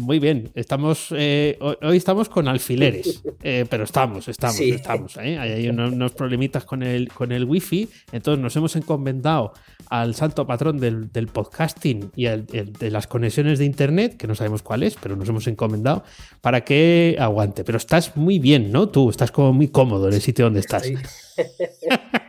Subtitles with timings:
[0.00, 5.16] Muy bien, estamos eh, hoy estamos con alfileres, eh, pero estamos, estamos, estamos.
[5.18, 5.38] ¿eh?
[5.38, 9.52] Hay, unos, problemitas con el, con el wifi, entonces nos hemos encomendado
[9.90, 14.84] al santo patrón del, podcasting y de las conexiones de internet, que no sabemos cuál
[14.84, 16.02] es, pero nos hemos encomendado
[16.40, 17.62] para que aguante.
[17.62, 18.88] Pero estás muy bien, ¿no?
[18.88, 20.90] Tú estás como muy cómodo en el sitio donde estás.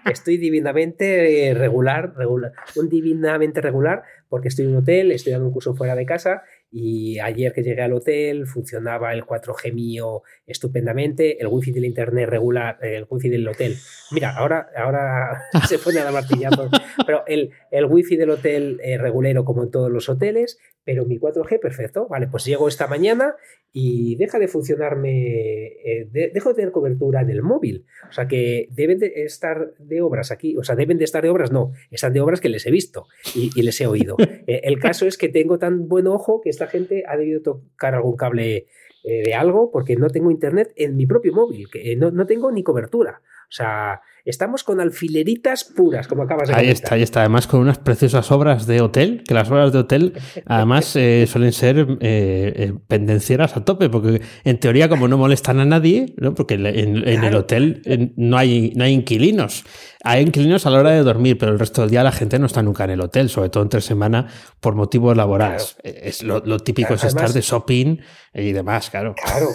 [0.05, 5.53] Estoy, divinamente regular, regular, un divinamente regular, porque estoy en un hotel, estoy dando un
[5.53, 11.41] curso fuera de casa y ayer que llegué al hotel funcionaba el 4G mío estupendamente,
[11.41, 13.75] el wifi del internet regular, el wifi del hotel.
[14.11, 16.71] Mira, ahora, ahora se pone a dar martillazos,
[17.05, 21.19] pero el, el wifi del hotel eh, regulero como en todos los hoteles, pero mi
[21.19, 22.07] 4G perfecto.
[22.07, 23.35] Vale, pues llego esta mañana
[23.73, 27.85] y deja de funcionarme, eh, dejo de tener cobertura en el móvil.
[28.09, 31.29] O sea que deben de estar de obras aquí, o sea, deben de estar de
[31.29, 34.15] obras, no, están de obras que les he visto y, les he oído.
[34.47, 37.95] Eh, el caso es que tengo tan buen ojo que esta gente ha debido tocar
[37.95, 38.67] algún cable
[39.03, 42.51] eh, de algo porque no tengo internet en mi propio móvil, que no, no tengo
[42.51, 43.21] ni cobertura.
[43.51, 47.21] O sea, Estamos con alfileritas puras, como acabas de Ahí está, ahí está.
[47.21, 50.13] Además, con unas preciosas obras de hotel, que las obras de hotel,
[50.45, 55.59] además, eh, suelen ser eh, eh, pendencieras a tope, porque en teoría, como no molestan
[55.59, 56.35] a nadie, ¿no?
[56.35, 59.63] porque en, el hotel no hay, no hay inquilinos.
[60.03, 62.45] Hay inquilinos a la hora de dormir, pero el resto del día la gente no
[62.45, 64.27] está nunca en el hotel, sobre todo entre semana,
[64.59, 65.77] por motivos laborales.
[65.83, 67.97] Es lo, típico es estar de shopping
[68.33, 69.15] y demás, claro.
[69.15, 69.47] Claro.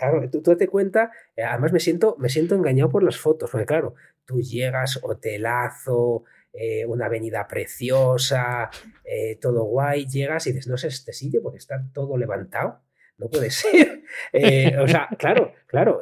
[0.00, 3.50] Claro, tú, tú te cuenta, eh, además me siento, me siento engañado por las fotos,
[3.50, 3.94] porque claro,
[4.24, 6.24] tú llegas, hotelazo,
[6.54, 8.70] eh, una avenida preciosa,
[9.04, 12.80] eh, todo guay, llegas y dices, no sé este sitio porque está todo levantado.
[13.18, 14.02] No puede ser.
[14.80, 16.00] o sea, claro, claro,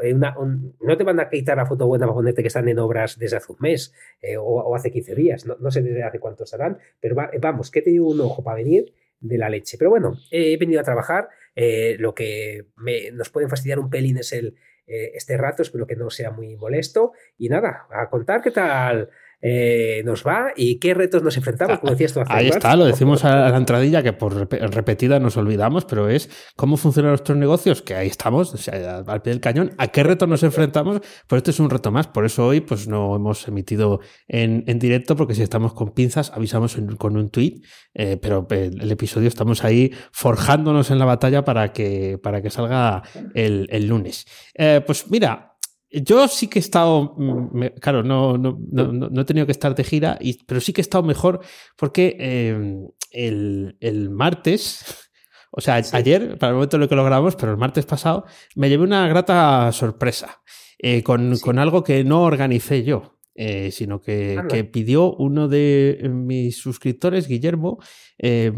[0.81, 3.39] no te van a quitar la foto buena para ponerte que están en obras desde
[3.39, 3.93] hace un mes
[4.39, 8.09] o, hace 15 días, no, sé desde hace cuánto estarán, pero vamos, que te digo
[8.09, 9.77] un ojo para venir de la leche.
[9.77, 11.29] Pero bueno, he venido a trabajar.
[11.61, 12.67] Eh, lo que
[13.15, 14.55] nos puede fastidiar un pelín es el,
[14.87, 17.15] eh, este rato, espero que no sea muy molesto.
[17.37, 19.11] Y nada, a contar qué tal
[19.41, 23.25] eh, nos va y qué retos nos enfrentamos, como decías tú Ahí está, lo decimos
[23.25, 27.95] a la entradilla que por repetida nos olvidamos, pero es cómo funcionan nuestros negocios, que
[27.95, 31.53] ahí estamos, o sea, al pie del cañón, a qué retos nos enfrentamos, pues este
[31.53, 35.43] es un reto más, por eso hoy pues no hemos emitido en, directo, porque si
[35.43, 37.61] estamos con pinzas avisamos con un tweet,
[37.95, 43.03] eh, pero el, episodio estamos ahí forjándonos en la batalla para que, para que salga
[43.35, 44.27] el, lunes.
[44.55, 45.58] Eh, pues mira,
[45.91, 49.85] yo sí que he estado, mm, claro, no, no, no, he tenido que estar de
[49.85, 51.41] gira, y, pero sí que he estado mejor
[51.77, 54.85] porque em, el, martes,
[55.51, 58.25] o sea, ayer, para el momento en el que lo grabamos, pero el martes pasado,
[58.55, 60.43] me llevé una grata sorpresa
[60.79, 63.18] eh, con, con algo que no organicé yo.
[63.41, 67.79] Eh, sino que, pidió uno de mis suscriptores, Guillermo,
[68.19, 68.51] eh,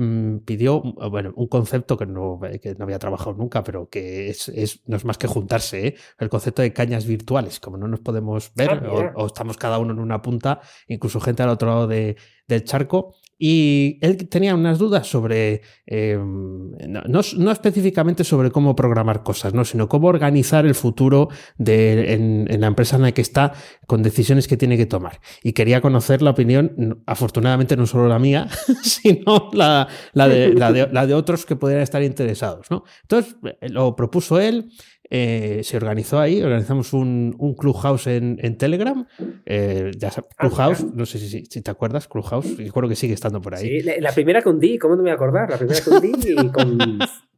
[0.47, 4.81] pidió bueno, un concepto que no, que no, había trabajado nunca, pero que es, es,
[4.87, 5.95] no es más que juntarse, ¿eh?
[6.19, 9.93] el concepto de cañas virtuales, como no nos podemos ver ah, o, estamos cada uno
[9.93, 12.17] en una punta, incluso gente al otro lado de,
[12.50, 16.72] del charco, y él tenía unas dudas sobre, em,
[17.09, 19.65] no, específicamente sobre cómo programar cosas, ¿no?
[19.65, 23.55] sino cómo organizar el futuro de, en, la empresa en la que está
[23.87, 25.21] con decisiones que tiene que tomar.
[25.43, 28.47] Y quería conocer la opinión, afortunadamente no solo la mía,
[28.83, 32.71] sino la, de, la de, otros que podrían estar interesados.
[32.71, 32.84] ¿no?
[33.01, 34.69] Entonces, eh, lo propuso él,
[35.10, 39.07] eh, se organizó ahí, organizamos un, un Clubhouse en, en Telegram.
[39.45, 43.41] Eh, ya ah, Clubhouse, no sé si, si, te acuerdas, Clubhouse, recuerdo que sigue estando
[43.41, 43.80] por ahí.
[43.80, 45.51] Sí, la, primera con hundí, ¿cómo no me voy a acordar?
[45.51, 46.78] La primera con hundí y con.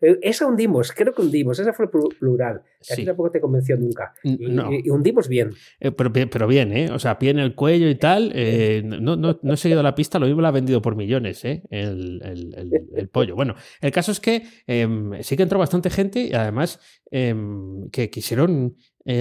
[0.00, 2.62] Eh, esa hundimos, creo que hundimos, esa fue plural.
[2.80, 3.04] Sí.
[3.04, 4.14] tampoco te convenció nunca.
[4.22, 5.50] Y, hundimos bien.
[5.78, 6.90] Eh, pero, pero, bien, ¿eh?
[6.90, 8.32] O sea, pie en el cuello y tal.
[8.34, 11.44] Eh, no, no, no, he seguido la pista, lo mismo lo ha vendido por millones,
[11.44, 11.62] ¿eh?
[11.70, 13.36] El, el, el, pollo.
[13.36, 16.80] Bueno, el caso es que em, sí que entró bastante gente y además
[17.10, 18.76] em, que quisieron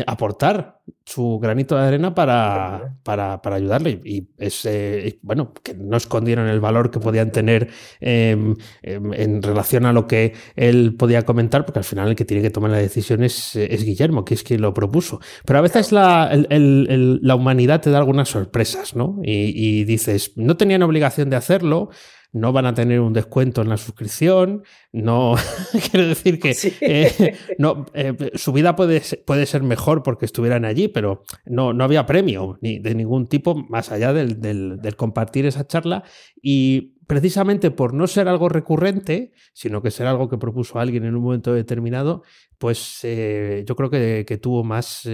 [0.05, 4.01] aportar su granito de arena para, para, para ayudarle.
[4.03, 7.69] Y es, eh, bueno, que no escondieron el valor que podían tener
[7.99, 12.25] em, em, en relación a lo que él podía comentar, porque al final el que
[12.25, 15.19] tiene que tomar la decisión es, es Guillermo, que es quien lo propuso.
[15.45, 19.19] Pero a veces la, la humanidad te da algunas sorpresas, ¿no?
[19.23, 21.89] Y, y dices, no tenían obligación de hacerlo
[22.31, 25.35] no van a tener un descuento en la suscripción, no
[25.91, 30.78] quiero decir que eh, no, eh, su vida puede, puede, ser mejor porque estuvieran allí,
[30.87, 35.67] pero no, no había premio ni de ningún tipo más allá del, del, compartir esa
[35.67, 36.03] charla.
[36.41, 41.15] Y precisamente por no ser algo recurrente, sino que ser algo que propuso alguien en
[41.15, 42.23] un momento determinado,
[42.57, 45.07] pues eh, yo creo que, que tuvo más,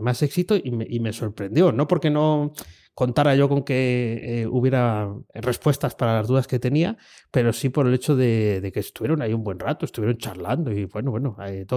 [0.00, 2.52] más éxito y me sorprendió, no porque no
[2.94, 6.98] contara yo con que eh, hubiera respuestas para las dudas que tenía,
[7.30, 10.84] pero sí por el hecho de, que estuvieron ahí un buen rato, estuvieron charlando y
[10.84, 11.36] bueno, bueno,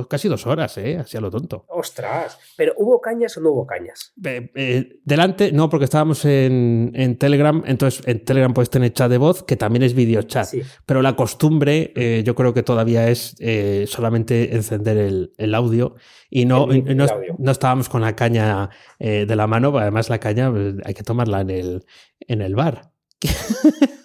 [0.10, 0.98] casi dos horas, ¿eh?
[0.98, 1.66] Así a lo tonto.
[1.70, 4.14] Ostras, pero ¿hubo cañas o no hubo cañas?
[4.24, 9.44] Eh, delante, no, porque estábamos en, Telegram, entonces en Telegram puedes tener chat de voz,
[9.44, 10.50] que también es video chat,
[10.86, 13.36] pero la costumbre eh, yo creo que todavía es
[13.90, 15.96] solamente encender el, audio
[16.30, 18.70] y no, no, estábamos con la caña
[19.00, 21.86] de la mano, además la caña pues, hay que tomarla en el,
[22.20, 22.92] en el bar.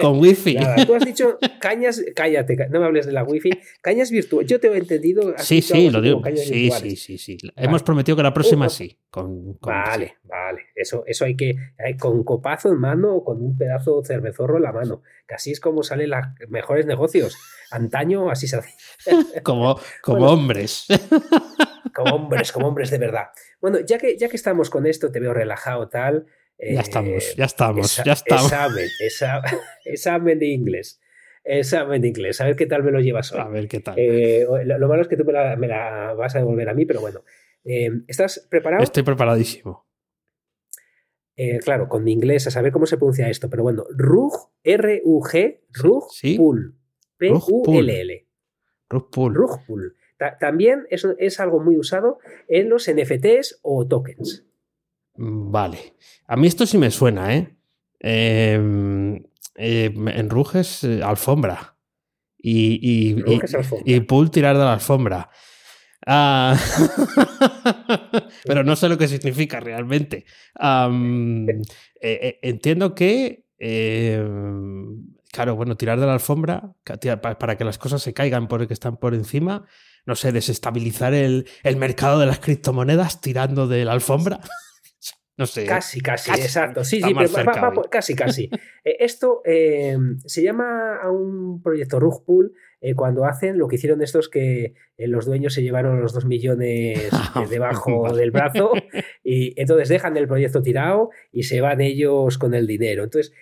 [0.00, 0.56] Con wifi.
[0.86, 3.50] tú has dicho cañas, cállate, no me hables de la wifi,
[3.80, 4.48] cañas virtuales.
[4.48, 5.34] Yo te he entendido.
[5.38, 6.22] Sí, sí, lo digo.
[6.36, 8.98] Sí, sí, sí, sí, Hemos prometido que la próxima sí.
[9.60, 10.62] vale, vale.
[10.74, 11.56] Eso, eso hay que,
[11.98, 15.02] con copazo en mano o con un pedazo de cervezorro en la mano.
[15.26, 17.36] Que así es como salen los mejores negocios.
[17.70, 18.74] Antaño así se hace.
[19.42, 20.86] como como hombres.
[21.94, 23.28] Como hombres, como hombres de verdad.
[23.60, 26.26] Bueno, ya que, ya que estamos con esto, te veo relajado tal
[26.58, 28.52] ya estamos, ya estamos, ya estamos.
[28.52, 29.50] Examen,
[29.84, 31.00] examen de inglés.
[31.44, 32.40] Examen de inglés.
[32.40, 33.40] A ver qué tal me lo llevas hoy.
[33.40, 33.94] A ver qué tal.
[33.98, 37.22] Eh, lo, malo es que tú me la, vas a devolver a mí, pero bueno.
[37.64, 38.82] Eh, ¿Estás preparado?
[38.82, 39.86] Estoy preparadísimo.
[41.36, 45.62] Eh, claro, con mi inglés a saber cómo se pronuncia esto, pero bueno, RUG, R-U-G,
[45.72, 46.06] RUG
[46.36, 46.78] Pool,
[47.16, 48.26] P-U-L-L.
[48.88, 49.34] RUG.
[49.34, 49.96] RUG Pool.
[50.38, 54.46] también eso es algo muy usado en los NFTs o tokens.
[55.16, 55.94] Vale.
[56.26, 57.56] A mí esto sí me suena, ¿eh?
[58.00, 59.16] Em,
[59.56, 61.76] eh en Ruges, eh, alfombra.
[62.38, 63.16] Y, y,
[63.86, 65.30] y, pool tirar de la alfombra.
[66.06, 66.54] Ah,
[68.44, 70.26] pero no sé lo que significa realmente.
[72.02, 76.74] Eh, entiendo que, em, claro, bueno, tirar de la alfombra
[77.38, 79.64] para que las cosas se caigan porque están por encima.
[80.04, 84.40] No sé, desestabilizar el, el mercado de las criptomonedas tirando de la alfombra.
[85.36, 85.66] No sé.
[85.66, 86.84] Casi, casi, exacto.
[86.84, 88.50] Sí, sí, pero casi, casi.
[88.86, 89.96] Eh, esto eh,
[90.26, 92.52] se llama a un proyecto Rug Pool
[92.82, 97.08] eh, cuando hacen lo que hicieron estos que los dueños se llevaron los dos millones
[97.50, 98.72] debajo del brazo
[99.24, 103.04] y entonces dejan el proyecto tirado y se van ellos con el dinero.
[103.04, 103.32] Entonces,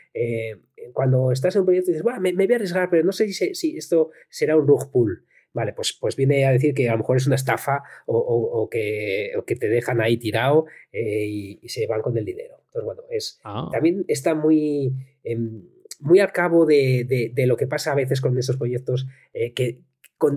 [0.92, 3.54] cuando estás en un proyecto dices, me, me, voy a arriesgar, pero no sé si,
[3.56, 5.24] si esto será un Rug Pool.
[5.54, 9.32] Vale, pues, pues viene a decir que a lo mejor es una estafa o, que,
[9.46, 12.56] que, te dejan ahí tirado eh, y, se van con el dinero.
[12.66, 13.69] Entonces, bueno, es, ah.
[13.70, 14.93] también está muy,
[15.25, 15.62] em,
[16.00, 19.81] muy al cabo de, lo que pasa a veces con estos proyectos eh, que,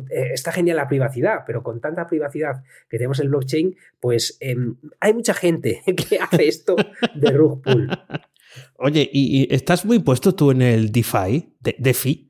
[0.09, 4.37] eh, está genial la privacidad, pero con tanta privacidad que tenemos en el blockchain, pues
[4.39, 6.75] em, hay mucha gente que hace esto
[7.15, 7.89] de rug pull.
[8.77, 11.55] Oye, ¿y, estás muy puesto tú en el DeFi?
[11.59, 12.24] De, DeFi?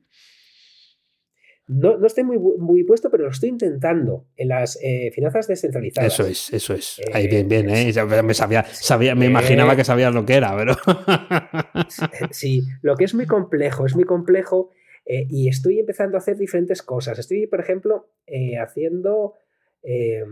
[1.68, 6.14] No, no estoy muy, muy puesto, pero lo estoy intentando en las eh, finanzas descentralizadas.
[6.14, 7.00] Eso es, eso es.
[7.12, 7.92] Ahí bien, bien, ¿eh?
[8.22, 10.76] me, sabía, sabía, me imaginaba que sabías lo que era, pero.
[12.30, 14.70] sí, lo que es muy complejo, es muy complejo
[15.04, 17.18] eh, y estoy empezando a hacer diferentes cosas.
[17.18, 19.34] Estoy, por ejemplo, eh, haciendo.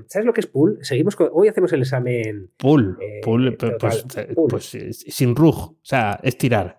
[0.08, 0.78] ¿Sabes lo que es pool?
[0.82, 2.50] Seguimos hoy hacemos el examen.
[2.56, 4.04] Pool, pool, pues,
[4.48, 4.76] pues,
[5.08, 6.78] sin rug, o sea, es tirar.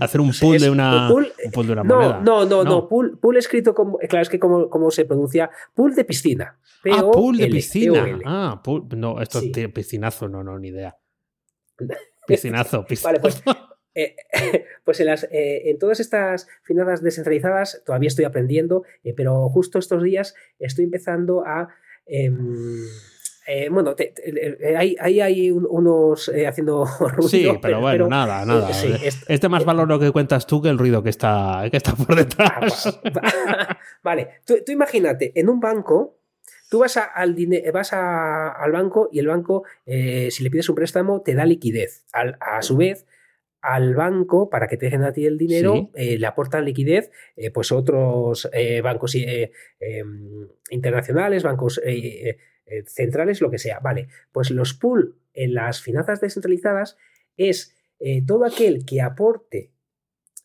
[0.00, 2.20] Hacer un pool, de una, de una no, moneda.
[2.20, 3.98] No, no, no, Pool, pool, escrito como.
[3.98, 5.50] Claro, es que como, se pronuncia.
[5.74, 6.58] Pool de piscina.
[6.92, 8.20] ah, pool de piscina.
[8.26, 10.96] Ah, pool, no, esto es piscinazo, no, no, ni idea.
[12.26, 13.04] Piscinazo, piscinazo.
[13.04, 13.42] Vale, pues.
[13.98, 14.14] Eh,
[14.84, 19.80] pues en, las, eh, en todas estas finanzas descentralizadas todavía estoy aprendiendo, eh, pero justo
[19.80, 21.68] estos días estoy empezando a.
[23.50, 27.28] Eh, bueno, eh, ahí, hay unos eh, haciendo ruido.
[27.30, 28.68] Sí, pero, bueno, nada, nada.
[28.70, 32.14] este más valor lo que cuentas tú que el ruido que está, que está por
[32.14, 33.00] detrás.
[33.22, 36.18] Ah, vale, tú, imagínate, en un banco,
[36.68, 37.34] tú vas, al,
[37.72, 42.04] vas al banco y el banco, si le pides un préstamo, te da liquidez.
[42.12, 43.06] a su vez,
[43.62, 47.10] al banco para que te dejen a ti el dinero, le aportan liquidez,
[47.54, 48.50] pues otros
[48.82, 51.80] bancos em, internacionales, bancos
[52.70, 53.80] eh, centrales, lo que sea.
[53.80, 56.96] Vale, pues los pool en las finanzas descentralizadas
[57.36, 59.72] es eh, todo aquel que aporte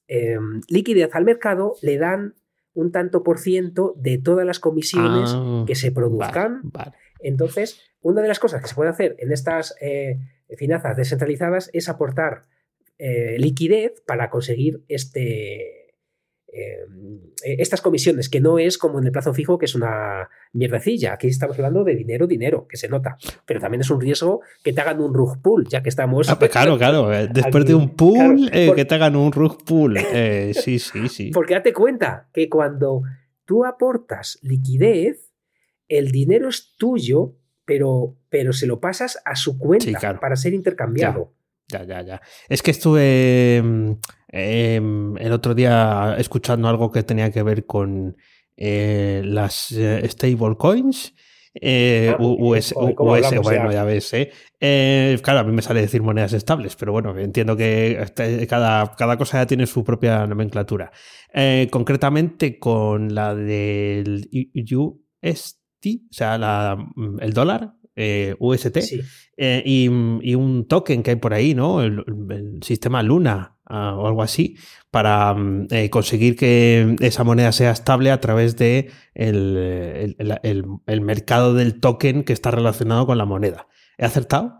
[0.07, 2.35] em, liquidez al mercado, le dan
[2.73, 6.61] un tanto por ciento de todas las comisiones Ah, que se produzcan.
[6.63, 6.97] Vale, vale.
[7.19, 10.19] Entonces, una de las cosas que se puede hacer en estas eh,
[10.57, 12.43] finanzas descentralizadas es aportar
[13.37, 15.82] liquidez para conseguir este,
[16.55, 16.85] eh,
[17.57, 21.13] estas comisiones, que no es como en el plazo fijo, que es una mierdecilla.
[21.13, 23.17] Aquí estamos hablando de dinero, dinero, que se nota.
[23.45, 26.29] Pero también es un riesgo que te hagan un rug pull, ya que estamos.
[26.29, 27.11] Ah, pues claro, claro.
[27.13, 29.97] eh, Después Aquí, de un pool, claro, eh, por- que te hagan un rug pool.
[29.97, 31.31] Eh, sí, sí, sí.
[31.33, 33.01] Porque date cuenta que cuando
[33.45, 35.31] tú aportas liquidez,
[35.87, 40.19] el dinero es tuyo, pero, pero se lo pasas a su cuenta Sí, claro.
[40.19, 41.33] para ser intercambiado.
[41.67, 42.21] Ya, ya, ya.
[42.49, 43.63] Es que estuve
[44.33, 48.17] em, el otro día escuchando algo que tenía que ver con
[48.57, 51.13] eh, las eh, stablecoins.
[51.61, 53.83] Eh, Ah, US, ¿cómo US, bueno, ya?
[53.83, 54.31] ves, ¿eh?
[54.59, 58.95] Eh, Claro, a mí me sale decir monedas estables, pero bueno, entiendo que este- cada,
[58.95, 60.91] cada cosa ya tiene su propia nomenclatura.
[61.31, 64.27] Eh, concretamente con la del
[65.21, 66.77] UST, o sea, la-
[67.19, 69.01] el dólar, eh, UST, Sí.
[69.37, 69.85] eh, y,
[70.21, 71.81] y un token que hay por ahí, ¿no?
[71.83, 74.55] El, el sistema Luna ah, o algo así,
[74.91, 81.01] para mm, eh, conseguir que esa moneda sea estable a través de el, el- el-
[81.01, 83.67] mercado del token que está relacionado con la moneda.
[83.97, 84.59] ¿He acertado?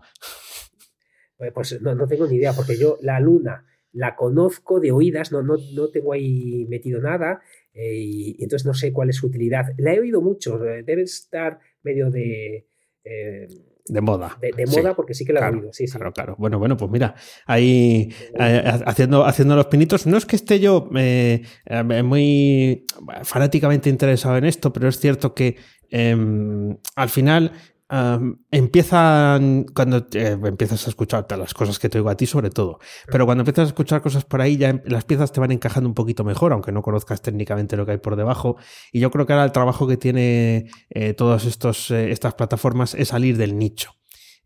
[1.54, 5.44] Pues no, no tengo ni idea, porque yo la luna la conozco de oídas, no,
[5.44, 7.42] no, no tengo ahí metido nada,
[7.74, 9.66] y, y entonces no sé cuál es su utilidad.
[9.78, 12.68] La he oído mucho, debe estar medio de,
[13.05, 13.48] eh,
[13.86, 14.38] De moda.
[14.41, 15.74] de, de Sí, moda, porque sí que la he claro, oído.
[15.74, 15.93] Sí, sí.
[15.98, 16.36] Claro, claro.
[16.38, 20.05] Bueno, bueno, pues mira, ahí eh, haciendo, haciendo los pinitos.
[20.07, 22.86] No es que esté yo eh, eh, muy
[23.24, 25.57] fanáticamente interesado en esto, pero es cierto que
[25.89, 27.51] em, al final
[27.94, 32.50] am, empiezan, cuando eh, empiezas a escuchar las cosas que te oigo a ti sobre
[32.50, 32.80] todo,
[33.12, 35.88] pero cuando empiezas a escuchar cosas por ahí ya em- las piezas te van encajando
[35.88, 38.58] un poquito mejor, aunque no conozcas técnicamente lo que hay por debajo.
[38.92, 41.46] Y yo creo que ahora el trabajo que tiene eh, todas
[41.92, 43.92] eh, estas plataformas es salir del nicho.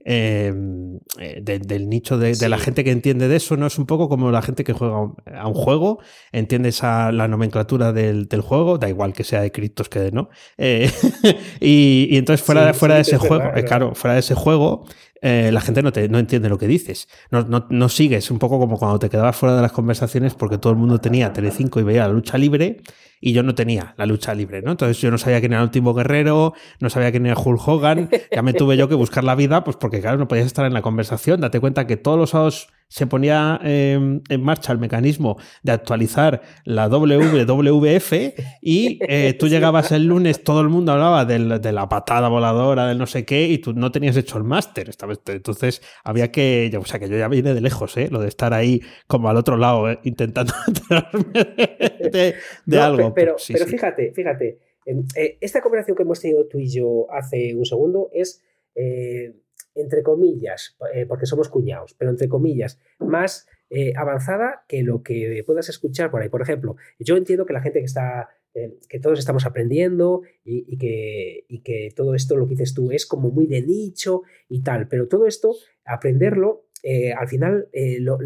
[0.09, 0.53] Eh,
[1.19, 3.67] eh, de- del nicho de, de la gente que entiende de eso, ¿no?
[3.67, 4.95] Es un poco como la gente que juega
[5.35, 5.99] a un juego,
[6.31, 10.11] entiende esa, la nomenclatura del, del juego, da igual que sea de criptos que de
[10.13, 10.29] no.
[10.57, 10.89] Eh,
[11.59, 14.13] y, y entonces fuera, Sí, fuera sí, de ese es juego, verdad, eh, claro, fuera
[14.13, 14.85] de ese juego,
[15.21, 17.07] eh, la gente no, te, no entiende lo que dices.
[17.31, 20.71] No, no, sigues, un poco como cuando te quedabas fuera de las conversaciones porque todo
[20.73, 22.81] el mundo tenía Telecinco y veía la lucha libre
[23.19, 24.71] y yo no tenía la lucha libre, ¿no?
[24.71, 28.09] Entonces yo no sabía quién era el último guerrero, no sabía quién era Hulk Hogan,
[28.31, 30.73] ya me tuve yo que buscar la vida, pues porque claro, no podías estar en
[30.73, 31.41] la conversación.
[31.41, 33.93] Date cuenta que todos los sábados se ponía eh,
[34.29, 38.13] en marcha el mecanismo de actualizar la WWF
[38.61, 42.87] y eh, tú llegabas el lunes, todo el mundo hablaba del- de la patada voladora,
[42.87, 44.89] del no sé qué, y tú no tenías hecho el máster.
[45.27, 48.07] Entonces había que, o sea que yo ya vine de lejos, ¿eh?
[48.09, 49.99] lo de estar ahí como al otro lado, ¿eh?
[50.03, 51.33] intentando enterarme
[52.11, 53.13] de, de No, algo.
[53.13, 53.71] pe- Pero, sí, pero sí.
[53.71, 58.09] fíjate, fíjate, em, eh, esta conversación que hemos tenido tú y yo hace un segundo
[58.13, 58.41] es,
[58.75, 59.33] eh,
[59.77, 65.43] entre comillas, eh, porque somos cuñados, pero entre comillas, más eh, avanzada que lo que
[65.45, 66.29] puedas escuchar por ahí.
[66.29, 70.77] Por ejemplo, yo entiendo que la gente que está, eh, que todos estamos aprendiendo y,
[70.77, 74.61] que, y que todo esto, lo que dices tú, es como muy de nicho y
[74.63, 75.53] tal, pero todo esto,
[75.85, 77.67] aprenderlo eh, al final,
[77.99, 78.19] lo,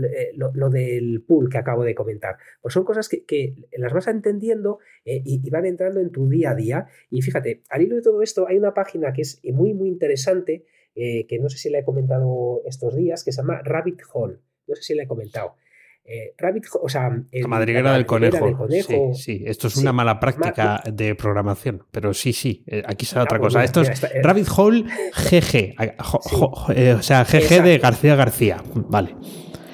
[0.53, 4.79] lo- del pool que acabo de comentar, pues son cosas que, que las vas entendiendo
[5.05, 6.85] y, y van entrando en tu día a día.
[7.09, 10.65] Y fíjate, al hilo de todo esto, hay una página que es muy, muy interesante,
[10.95, 14.37] eh, que no sé si la he comentado estos días, que se llama Rabbit Hole.
[14.67, 15.55] No sé si la he comentado.
[16.03, 18.45] Eh, Rabbit Hole, o sea, el- La madriguera del conejo.
[18.45, 19.13] del conejo.
[19.13, 19.81] Sí, sí, esto es Sí.
[19.81, 23.59] una mala práctica de programación, pero sí, sí, eh, aquí sale Ah, otra pues cosa.
[23.59, 24.83] mira, Esto mira, es eh, Rabbit Hole
[25.13, 25.75] GG, Sí.
[26.75, 27.77] eh, o sea, GG de.
[27.77, 28.63] García García.
[28.73, 29.15] Vale.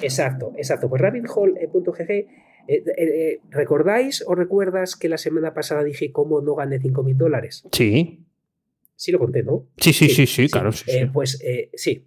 [0.02, 0.88] Exacto, exacto.
[0.88, 2.26] Pues rabbithole.gg, eh,
[2.68, 7.64] eh, eh, ¿recordáis o recuerdas que la semana pasada dije cómo no gané 5.000 dólares?
[7.72, 8.26] Sí,
[9.00, 9.68] Sí lo conté, ¿no?
[9.76, 10.72] sí, sí, sí, sí, claro.
[10.72, 11.10] Sí, Eh.
[11.12, 12.04] Pues eh, sí.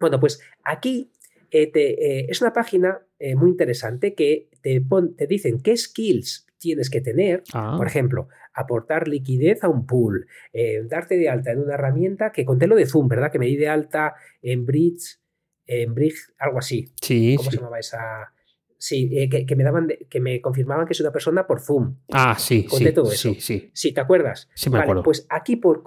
[0.00, 1.12] Bueno, pues aquí
[1.50, 2.98] eh, te- eh, es una página
[3.36, 7.42] muy interesante que te, pon- te dicen qué skills tienes que tener.
[7.52, 12.32] Ah, Por ejemplo, aportar liquidez a un pool, eh, darte de alta en una herramienta
[12.32, 13.30] que conté lo de Zoom, ¿verdad?
[13.30, 15.18] Que me di de alta en Bridge,
[15.66, 16.86] en Bridge, algo así.
[17.02, 17.56] sí, ¿Cómo sí.
[17.56, 18.32] se llamaba esa?
[18.78, 21.60] Sí, eh, que, que me daban, de- que me confirmaban que es una persona por
[21.60, 21.96] Zoom.
[22.12, 23.32] Ah, sí, Conté sí, todo eso.
[23.34, 23.70] sí, sí.
[23.72, 24.48] Sí, ¿te acuerdas?
[24.54, 25.02] Sí me Vale, acuerdo.
[25.02, 25.82] pues aquí por,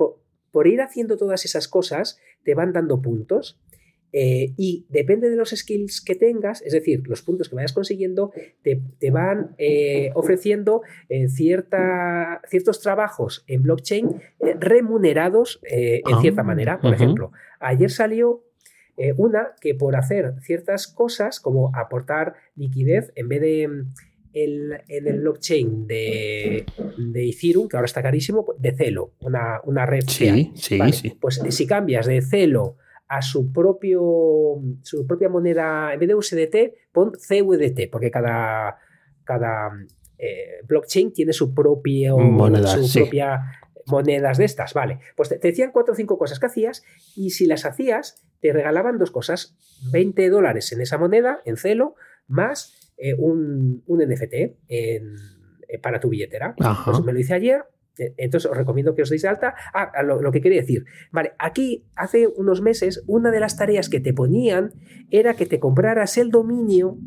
[0.58, 3.60] por ir haciendo todas esas cosas te van dando puntos.
[4.12, 8.32] eh, y depende de los skills que tengas, es decir, los puntos que vayas consiguiendo,
[8.64, 14.20] te, van eh, ofreciendo eh, cierta, ciertos trabajos en blockchain
[14.60, 16.80] remunerados en Ah, cierta manera.
[16.80, 18.44] Por ejemplo, ayer salió
[19.18, 23.86] una que por hacer ciertas cosas, como aportar liquidez, en vez de
[24.44, 26.66] el- en el blockchain de,
[26.98, 31.18] de Ethereum, que ahora está carísimo, de Celo, una, una red Sí, sí, Vale, sí.
[31.20, 32.78] Pues si cambias de Celo
[33.08, 36.56] a su propio su propia moneda, en vez de USDT,
[36.92, 38.78] pon CUDT, porque cada,
[39.24, 39.72] cada
[40.18, 43.00] eh, blockchain tiene su propio Moneda, su sí.
[43.00, 43.42] propia
[43.86, 45.00] monedas de estas, vale.
[45.16, 46.84] Pues te, te decían cuatro o cinco cosas que hacías
[47.16, 49.56] y si las hacías te regalaban dos cosas,
[49.94, 51.96] 20 dólares en esa moneda, en Celo,
[52.28, 54.34] más eh, un, un NFT
[54.68, 55.16] en-
[55.70, 56.56] eh, para tu billetera.
[56.86, 57.62] Pues me lo hice ayer.
[58.00, 59.54] eh, Entonces os recomiendo que os deis de alta.
[59.74, 60.86] Ah, lo, lo que quería decir.
[61.12, 64.72] Vale, aquí hace unos meses una de las tareas que te ponían
[65.12, 66.98] era que te compraras el dominio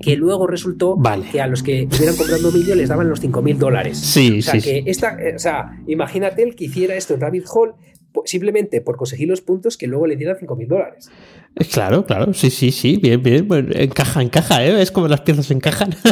[0.00, 1.26] que luego resultó Vale.
[1.30, 3.96] que a los que estuvieran comprando dominio les daban los 5.000 dólares.
[3.98, 4.90] Sí, O sea, sí, que sí.
[4.90, 7.72] esta, o sea, imagínate el que hiciera esto en Rabbit Hole
[8.24, 11.10] simplemente por conseguir los puntos que luego le dieran 5.000 dólares.
[11.56, 14.80] Eh, Claro, claro, sí, sí, sí, bien, bien, bueno, encaja, encaja, ¿eh?
[14.82, 15.94] Es como las piezas encajan.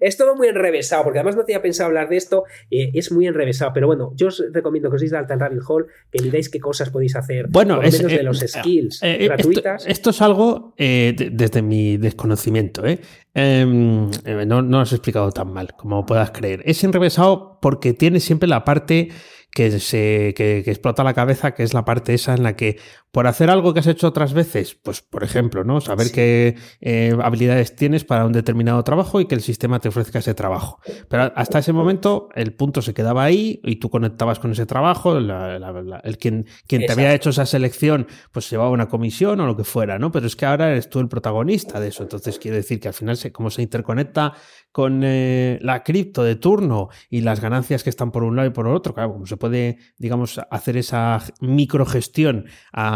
[0.00, 3.26] Es todo muy enrevesado, porque además no tenía pensado hablar de esto, eh, es muy
[3.26, 6.22] enrevesado, pero bueno, yo os recomiendo que os deis de alta en Rabbit Hole, que
[6.22, 9.02] miráis qué cosas podéis hacer, Bueno, por lo es, menos eh, de los eh, skills
[9.02, 9.86] eh, esto- gratuitas.
[9.86, 12.98] Esto, es algo de- desde mi desconocimiento, ¿eh?
[13.32, 16.62] Em, eh, no, no lo has explicado tan mal como puedas creer.
[16.66, 19.08] Es enrevesado porque tiene siempre la parte
[19.54, 22.78] que, se, que, que explota la cabeza, que es la parte esa en la que
[23.12, 25.80] por hacer algo que has hecho otras veces, pues por ejemplo, ¿no?
[25.80, 26.12] Saber Sí.
[26.14, 30.34] qué eh, habilidades tienes para un determinado trabajo y que el sistema te ofrezca ese
[30.34, 30.80] trabajo.
[31.08, 35.20] Pero hasta ese momento el punto se quedaba ahí y tú conectabas con ese trabajo,
[35.20, 39.38] la- la- la- el quien, quien te había hecho esa selección pues llevaba una comisión
[39.38, 40.10] o lo que fuera, ¿no?
[40.10, 42.02] Pero es que ahora eres tú el protagonista de eso.
[42.02, 44.32] Entonces quiere decir que al final se, como se interconecta
[44.72, 48.50] con eh, la cripto de turno y las ganancias que están por un lado y
[48.50, 52.86] por otro, claro, como se puede, digamos, hacer esa microgestión a,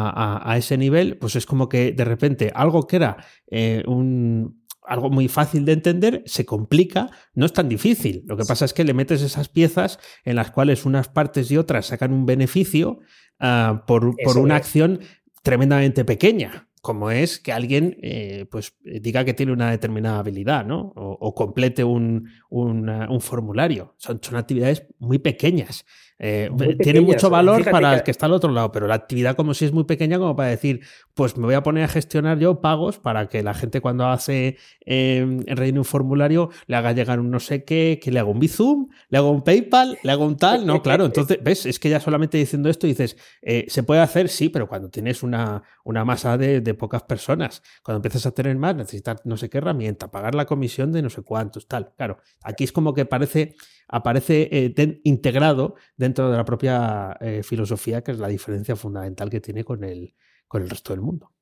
[0.41, 3.17] a- a ese nivel, pues es como que de repente algo que era
[3.51, 8.23] eh, un algo muy fácil de entender, se complica, no es tan difícil.
[8.27, 11.59] Lo que pasa es que le metes esas piezas en las cuales unas partes y
[11.59, 13.01] otras sacan un beneficio
[13.39, 14.63] ah, por, por una es.
[14.63, 15.01] acción
[15.43, 20.93] tremendamente pequeña, como es que alguien eh, pues diga que tiene una determinada habilidad, ¿no?
[20.97, 23.95] O, o complete un, una- un formulario.
[23.99, 25.85] Son, son actividades muy pequeñas.
[26.19, 28.95] Eh, Muy tiene mucho valor Fíjate para el que está al otro lado, pero la
[28.95, 30.81] actividad como si es muy pequeña como para decir,
[31.15, 34.57] pues me voy a poner a gestionar yo pagos para que la gente cuando hace
[34.85, 38.41] eh, rellene un formulario le haga llegar un no sé qué, que le haga un
[38.41, 40.67] Bizum, le haga un PayPal, le haga un tal.
[40.67, 41.67] No, claro, entonces, ¿ves?
[41.67, 44.29] Es que ya solamente diciendo esto dices, eh, ¿se puede hacer?
[44.29, 48.57] Sí, pero cuando tienes una, una masa de, de pocas personas, cuando empiezas a tener
[48.57, 51.93] más, necesitas no sé qué herramienta, pagar la comisión de no sé cuántos, tal.
[51.97, 53.55] Claro, aquí es como que parece,
[53.89, 59.41] aparece eh, integrado dentro de la propia eh, filosofía, que es la diferencia fundamental que
[59.41, 60.15] tiene con el,
[60.47, 61.33] con el resto del mundo.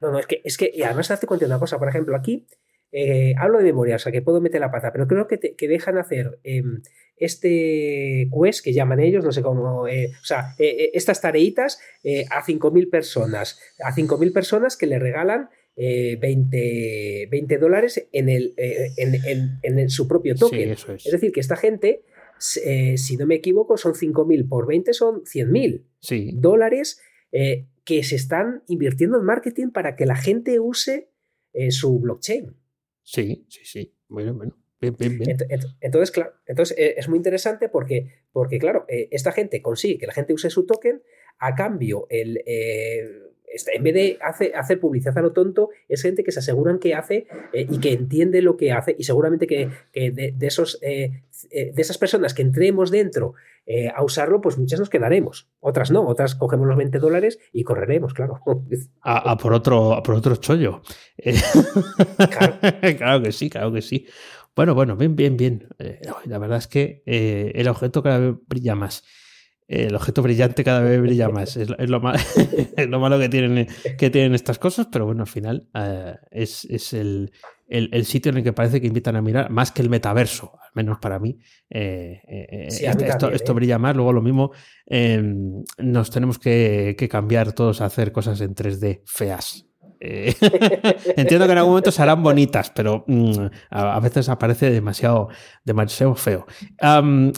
[0.00, 2.46] No, no, es que, es que y además te cuento una cosa, por ejemplo, aquí
[2.90, 5.54] eh, hablo de memoria, o sea que puedo meter la pata, pero creo que, te-
[5.54, 6.62] que dejan hacer eh,
[7.16, 9.86] este quest que llaman ellos, no sé cómo, o
[10.24, 17.28] sea, estas tareitas eh, a 5.000 personas, a 5.000 personas que le regalan eh, 20,
[17.30, 20.70] 20 dólares en, el, eh, en, en- en el- su propio Sí, token.
[20.70, 21.06] eso es.
[21.06, 22.04] Es decir, que esta gente,
[22.64, 27.00] eh, si no me equivoco, son 5.000 por 20 son 100.000 Sí, dólares
[27.32, 31.08] eh, que se están invirtiendo en marketing para que la gente use
[31.70, 32.54] su blockchain.
[33.02, 33.94] sí, sí, sí.
[34.08, 34.56] Bueno, bueno.
[34.80, 35.36] Bien, bien, bien.
[35.38, 40.06] Ent- ent- Entonces, claro, entonces es muy interesante porque, porque claro, esta gente consigue que
[40.06, 41.02] la gente use su token,
[41.38, 43.04] a cambio, el, eh,
[43.74, 46.94] en vez de hace- hacer publicidad a lo tonto, es gente que se aseguran que
[46.94, 50.78] hace eh, y que entiende lo que hace y seguramente que, que de, de esos,
[50.82, 53.34] eh, eh, de esas personas que entremos dentro
[53.66, 55.48] eh, a usarlo, pues muchas nos quedaremos.
[55.60, 58.40] Otras no, otras cogemos los 20 dólares y correremos, claro.
[59.02, 60.82] A, a por otro, a por otro chollo.
[62.30, 62.58] Claro.
[62.98, 64.06] claro que sí, claro que sí.
[64.54, 65.68] Bueno, bueno, bien, bien, bien.
[66.26, 69.04] La verdad es que el objeto cada vez brilla más.
[69.68, 71.56] Eh, El objeto brillante cada vez brilla más.
[71.56, 72.14] Es, lo- es lo, ma-
[72.76, 73.66] es lo malo que tienen,
[73.98, 77.32] que tienen estas cosas, pero bueno, al final eh, es, es el,
[77.68, 80.52] el- el sitio en el que parece que invitan a mirar, más que el metaverso,
[80.62, 81.38] al menos para mí.
[81.70, 83.94] eh, eh, Sí, mí esto, esto- también, esto brilla más.
[83.96, 84.52] Luego lo mismo,
[84.86, 85.22] eh,
[85.78, 89.66] nos tenemos que, que cambiar todos a hacer cosas en 3D feas.
[90.02, 95.28] Entiendo que en algún momento serán bonitas, pero mm, a, a veces aparece demasiado,
[95.64, 96.44] demasiado feo.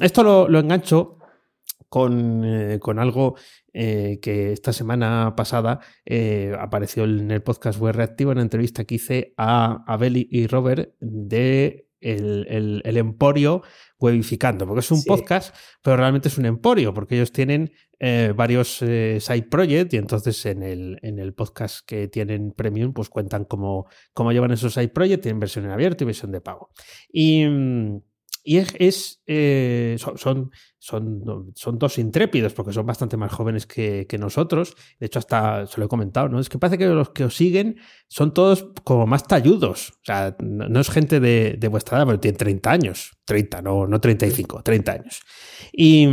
[0.00, 1.18] Esto lo, lo engancho
[1.94, 3.36] con, eh, con algo
[3.72, 8.84] eh, que esta semana pasada eh, apareció en el podcast Web Reactivo en la entrevista
[8.84, 13.62] que hice a Abel y Robert de el, el, Emporio
[14.00, 15.54] Webificando, porque es un podcast,
[15.84, 20.64] pero realmente es un emporio, porque ellos tienen eh, varios side projects y entonces en
[20.64, 25.22] el, en el podcast que tienen premium, pues cuentan cómo, cómo llevan esos side projects,
[25.22, 26.70] tienen versión en abierto y versión de pago.
[27.08, 28.00] Y mm,
[28.46, 34.76] y es, eh, son, son, son, dos intrépidos, porque son bastante más jóvenes que, nosotros.
[35.00, 36.38] De hecho, hasta se lo he comentado, ¿no?
[36.38, 39.92] Es que parece que los que os siguen son todos como más talludos.
[39.92, 43.12] O sea, no, es gente de, vuestra edad, pero tienen 30 años.
[43.24, 45.22] 30, no, no 35, 30 años.
[45.72, 46.06] Y,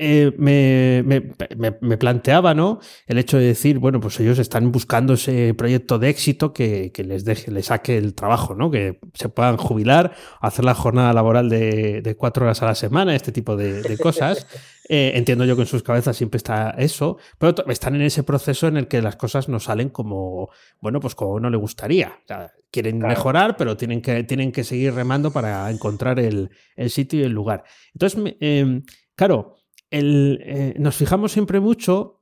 [0.00, 2.78] eh, me, me, planteaba ¿no?
[3.08, 7.24] el hecho de decir, bueno, pues ellos están buscando ese proyecto de éxito que, les
[7.24, 8.70] deje, les saque el trabajo, ¿no?
[8.70, 13.32] que se puedan jubilar, hacer la jornada laboral de, cuatro horas a la semana, este
[13.32, 14.46] tipo de, cosas.
[14.90, 18.68] Eh, entiendo yo que en sus cabezas siempre está eso, pero están en ese proceso
[18.68, 20.48] en el que las cosas no salen como,
[20.80, 22.22] bueno, pues como uno le gustaría.
[22.70, 26.48] quieren mejorar, pero tienen que, tienen que seguir remando para encontrar el,
[26.88, 27.64] sitio y el lugar.
[27.92, 28.80] Entonces, eh,
[29.14, 29.57] claro,
[29.90, 32.18] eh, nos fijamos siempre mucho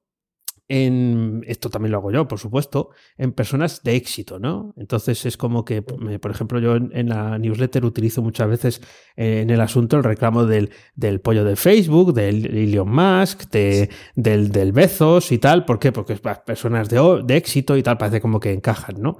[0.69, 4.75] en, esto también lo hago yo, por supuesto, en personas de éxito, ¿no?
[4.77, 8.83] Entonces es como que, por ejemplo, yo en, la newsletter utilizo muchas veces
[9.17, 13.91] eh, en el asunto el reclamo del, del, pollo de Facebook, del Elon Musk, de,
[14.17, 15.65] del, del Bezos y tal.
[15.65, 15.93] ¿Por qué?
[15.93, 19.19] Porque personas de, de éxito y tal parece como que encajan, ¿no?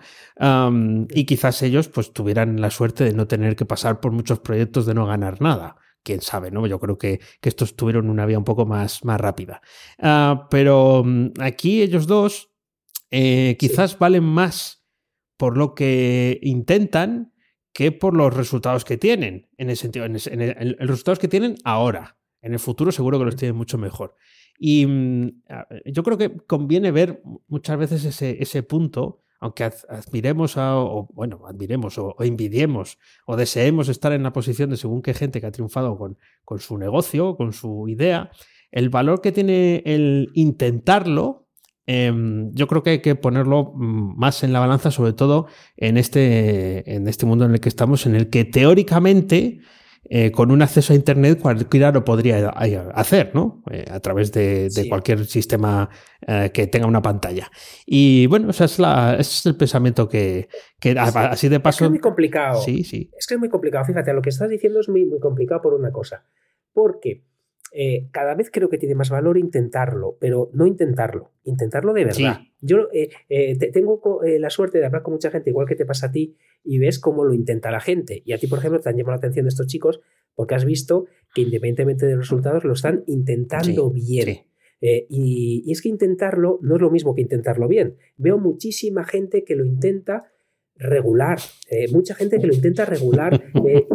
[1.11, 4.85] y quizás ellos pues tuvieran la suerte de no tener que pasar por muchos proyectos
[4.85, 5.77] de no ganar nada
[6.07, 6.67] quién sabe, ¿no?
[6.67, 9.61] Yo creo que, estos tuvieron una vía un poco más, más rápida.
[9.99, 12.53] Ah, pero mm, aquí ellos dos
[13.11, 14.87] eh, quizás valen más
[15.37, 17.35] por lo que intentan
[17.73, 19.51] que por los resultados que tienen.
[19.59, 22.17] En el sentido, en, el, los resultados que tienen ahora.
[22.41, 24.15] En el futuro seguro que los tienen mucho mejor.
[24.59, 25.43] Y mm,
[25.87, 31.99] yo creo que conviene ver muchas veces ese, ese punto aunque admiremos o, bueno, admiremos
[31.99, 35.97] o, envidiemos o deseemos estar en la posición de según qué gente que ha triunfado
[35.99, 38.31] con, con su negocio, con su idea,
[38.71, 41.47] el valor que tiene el intentarlo,
[41.87, 45.47] em, yo creo que hay que ponerlo mm, más en la balanza, sobre todo
[45.77, 49.61] en este, en este mundo en el que estamos, en el que teóricamente
[50.09, 53.63] eh, con un acceso a Internet cualquiera lo podría hacer, ¿no?
[53.71, 55.89] Eh, a través de, cualquier sistema
[56.27, 57.51] eh, que tenga una pantalla.
[57.85, 60.49] Y bueno, ese es, ese es el pensamiento que,
[60.97, 61.85] así de paso...
[61.85, 62.61] Es, muy complicado.
[62.61, 63.11] Sí, sí.
[63.19, 63.85] Es que es muy complicado.
[63.85, 66.25] Fíjate, lo que estás diciendo es muy, muy complicado por una cosa.
[66.73, 67.25] Porque
[67.79, 72.41] eh, cada vez creo que tiene más valor intentarlo, pero no intentarlo, intentarlo de verdad.
[72.61, 76.07] Yo eh, eh, tengo la suerte de hablar con mucha gente, igual que te pasa
[76.07, 78.23] a ti, y ves cómo lo intenta la gente.
[78.25, 80.01] Y a ti, por ejemplo, te han llamado la atención estos chicos
[80.35, 84.45] porque has visto que independientemente de los resultados lo están intentando bien.
[84.81, 87.97] y, y, es que intentarlo no es lo mismo que intentarlo bien.
[88.17, 90.33] Veo muchísima gente que lo intenta
[90.79, 91.39] regular,
[91.71, 93.87] eh, mucha gente que lo intenta regular eh,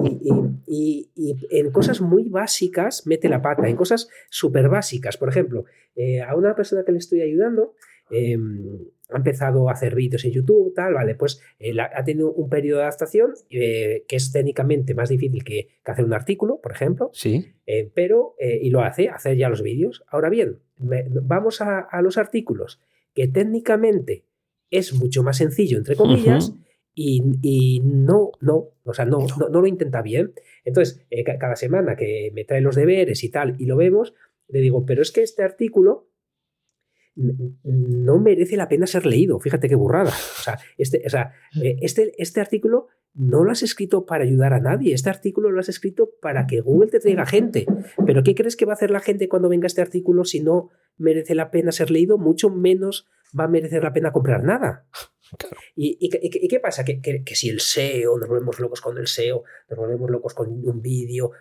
[0.68, 1.10] y,
[1.52, 5.18] en cosas muy básicas mete la pata, en cosas súper básicas.
[5.18, 7.74] Por ejemplo, eh, a una persona que le estoy ayudando
[8.10, 8.80] em,
[9.12, 11.42] ha empezado a hacer vídeos en YouTube, tal, vale, pues
[11.80, 16.60] ha tenido un periodo de adaptación que es técnicamente más difícil que, hacer un artículo,
[16.62, 17.54] por ejemplo, sí.
[17.94, 20.04] pero, y lo hace, hacer ya los vídeos.
[20.08, 22.82] Ahora bien, vamos a, los artículos,
[23.14, 24.26] que técnicamente
[24.70, 26.54] es mucho más sencillo, entre comillas,
[26.94, 30.34] y, no, no, o sea, no, no, lo intenta bien.
[30.66, 34.14] Entonces, eh, cada semana que me trae los deberes y tal, y lo vemos,
[34.48, 36.08] le digo, pero es que este artículo
[37.16, 39.40] no merece la pena ser leído.
[39.40, 40.12] Fíjate qué burrada.
[40.12, 44.54] O sea, este, o sea, eh, este, este artículo no lo has escrito para ayudar
[44.54, 44.94] a nadie.
[44.94, 47.66] Este artículo lo has escrito para que Google te traiga gente.
[48.06, 50.70] Pero ¿qué crees que va a hacer la gente cuando venga este artículo si no
[50.98, 52.18] merece la pena ser leído?
[52.18, 54.86] Mucho menos va a merecer la pena comprar nada.
[55.76, 56.84] ¿Y, qué pasa?
[56.84, 60.82] Que, si el SEO, nos volvemos locos con el SEO, nos volvemos locos con un
[60.82, 61.32] vídeo,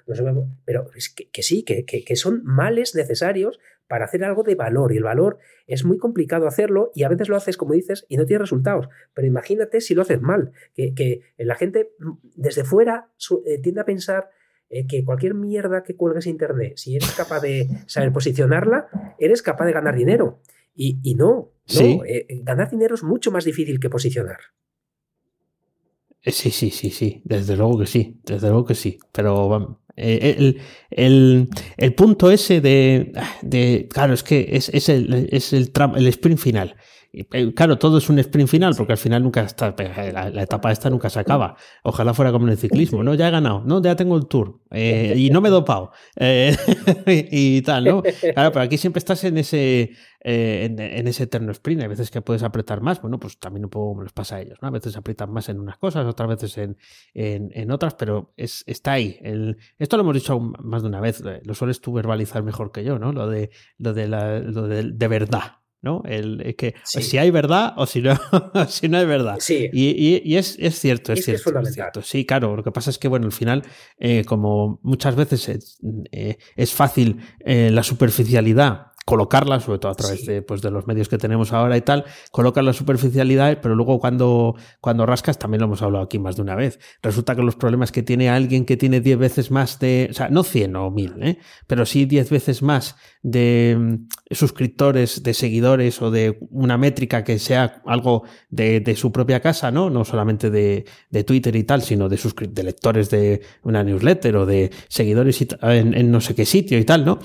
[0.64, 3.58] pero es que, sí, que, son males necesarios
[3.90, 4.92] para hacer algo de valor.
[4.92, 8.16] Y el valor es muy complicado hacerlo y a veces lo haces, como dices, y
[8.16, 8.88] no tienes resultados.
[9.14, 13.10] Pero imagínate si lo haces mal, que, la gente mm, desde fuera
[13.44, 14.30] eh, tiende a pensar
[14.68, 18.86] eh, que cualquier mierda que cuelgues en Internet, si eres capaz de saber posicionarla,
[19.18, 20.40] eres capaz de ganar dinero.
[20.76, 24.38] Y, no, no eh, ganar dinero es mucho más difícil que posicionar.
[26.22, 29.00] Sí, sí, sí, sí, desde luego que sí, desde luego que sí.
[29.10, 30.56] Pero eh,
[30.90, 36.76] el, punto ese de, de, Claro, es que es, el, es el, el sprint final
[37.54, 41.10] claro, todo es un sprint final, porque al final nunca está, la, etapa esta nunca
[41.10, 41.56] se acaba.
[41.82, 43.14] Ojalá fuera como en el ciclismo, ¿no?
[43.14, 43.82] Ya he ganado, ¿no?
[43.82, 45.92] Ya tengo el tour eh, y no me he dopado
[47.06, 48.02] y tal, ¿no?
[48.02, 51.82] Claro, pero aquí siempre estás en ese, en, ese eterno sprint.
[51.82, 54.58] Hay veces que puedes apretar más, bueno, pues también un poco les pasa a ellos,
[54.62, 54.68] ¿no?
[54.68, 56.76] A veces aprietan más en unas cosas, otras veces en,
[57.14, 59.18] en, otras, pero es, está ahí.
[59.22, 62.84] El, esto lo hemos dicho más de una vez, lo sueles tú verbalizar mejor que
[62.84, 63.12] yo, ¿no?
[63.12, 65.59] Lo de, lo de, la, lo de verdad.
[65.82, 66.02] ¿No?
[66.04, 68.14] El, que si hay verdad o si no,
[68.68, 69.36] si no hay verdad.
[69.38, 69.68] Sí.
[69.72, 72.56] Y, es, cierto, es, cierto, cierto, Sí, claro.
[72.56, 73.62] Lo que pasa es que, bueno, al final,
[73.98, 75.78] eh, como muchas veces es,
[76.12, 81.08] eh, fácil eh, la superficialidad colocarla, sobre todo a través de, pues, de los medios
[81.08, 85.66] que tenemos ahora y tal, colocar la superficialidad, pero luego cuando, cuando rascas, también lo
[85.66, 88.76] hemos hablado aquí más de una vez, resulta que los problemas que tiene alguien que
[88.76, 91.38] tiene 10 veces más de, o sea, no 100 o 1000, ¿eh?
[91.66, 97.38] pero sí 10 veces más de mm, suscriptores, de seguidores o de una métrica que
[97.38, 99.90] sea algo de, de su propia casa, ¿no?
[99.90, 104.46] No solamente de, de Twitter y tal, sino de, de lectores de una newsletter o
[104.46, 107.18] de seguidores en, en, no sé qué sitio y tal, ¿no?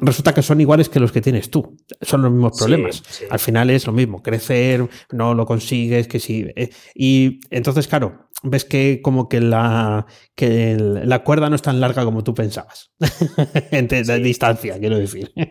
[0.00, 1.76] resulta que son iguales que los que tienes tú.
[2.00, 3.02] Son los mismos problemas.
[3.30, 6.46] Al final es lo mismo, crecer, no lo consigues, que sí.
[6.56, 11.80] Eh, y entonces, claro, ves que como que la, que la cuerda no es tan
[11.80, 12.92] larga como tú pensabas.
[13.70, 15.32] Entre la distancia, quiero decir.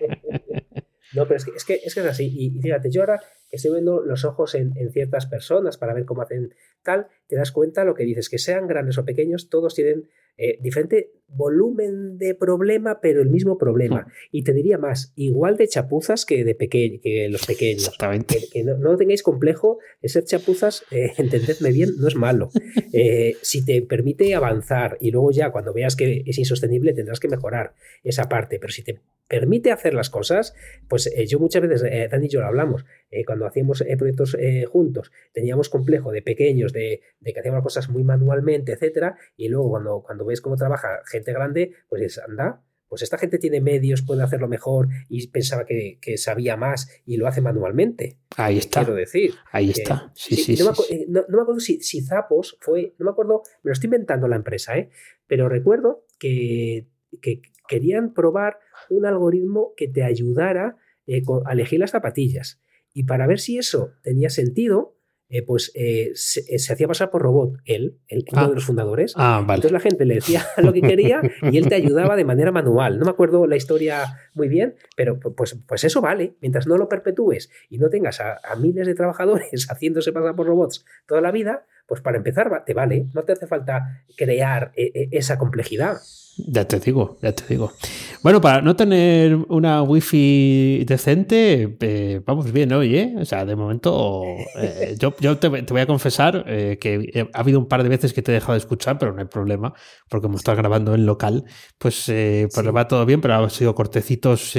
[1.16, 2.26] No, pero es que, es que, es, así.
[2.36, 3.22] Y fíjate, yo ahora
[3.56, 7.52] estoy viendo los ojos en, en, ciertas personas para ver cómo hacen tal, te das
[7.52, 12.34] cuenta lo que dices, que sean grandes o pequeños, todos tienen eh, diferente volumen de
[12.34, 14.02] problema, pero el mismo problema.
[14.02, 14.12] Hmm.
[14.32, 17.84] Y te diría más, igual de chapuzas que de que los pequeños.
[17.84, 18.40] Exactamente.
[18.52, 22.50] Que, no, tengáis complejo, ser chapuzas, eh, entendedme bien, no es malo.
[22.96, 27.28] Eh, si te permite avanzar y luego ya cuando veas que es insostenible tendrás que
[27.28, 30.54] mejorar esa parte, pero si te permite hacer las cosas,
[30.88, 34.38] pues yo muchas veces, Dani y yo lo hablamos, eh, cuando hacíamos proyectos
[34.70, 40.02] juntos, teníamos complejo de pequeños, de, que hacíamos cosas muy manualmente, etcétera, y luego cuando,
[40.02, 44.22] cuando ves cómo trabaja gente grande, pues es, anda, pues esta gente tiene medios, puede
[44.22, 48.20] hacerlo mejor y pensaba que, sabía más y lo hace manualmente.
[48.38, 48.82] Ahí está.
[48.82, 49.34] Quiero decir.
[49.52, 50.12] Ahí está.
[50.14, 50.64] Sí, sí,
[51.08, 54.36] no, me acuerdo si, si, Zapos fue, no me acuerdo, me lo estoy inventando la
[54.36, 54.92] empresa, ¿eh?
[55.26, 56.88] pero recuerdo que,
[57.20, 58.60] que querían probar
[58.92, 62.62] un algoritmo que te ayudara eh, a elegir las zapatillas.
[62.94, 64.96] Y para ver si eso tenía sentido,
[65.34, 68.48] eh, pues eh, se, hacía pasar por robot, él, el, uno ah.
[68.50, 69.14] de los fundadores.
[69.18, 72.52] Ah, Entonces la gente le decía lo que quería y él te ayudaba de manera
[72.52, 73.00] manual.
[73.00, 76.36] No me acuerdo la historia muy bien, pero pues, pues eso vale.
[76.40, 80.46] Mientras no lo perpetúes y no tengas a, a miles de trabajadores haciéndose pasar por
[80.46, 83.08] robots toda la vida, pues para empezar te vale.
[83.16, 85.98] No te hace falta crear esa complejidad.
[86.38, 87.72] Ya te digo, ya te digo.
[88.24, 93.16] Bueno, para no tener una wifi decente, eh, vamos bien hoy, ¿eh?
[93.20, 94.24] O sea, de momento,
[94.58, 98.14] eh, yo, yo te, voy a confesar eh, que ha habido un par de veces
[98.14, 99.74] que te he dejado de escuchar, pero no hay problema,
[100.10, 101.44] porque como estás grabando en local,
[101.78, 104.54] pues, pues va todo bien, pero han sido cortecitos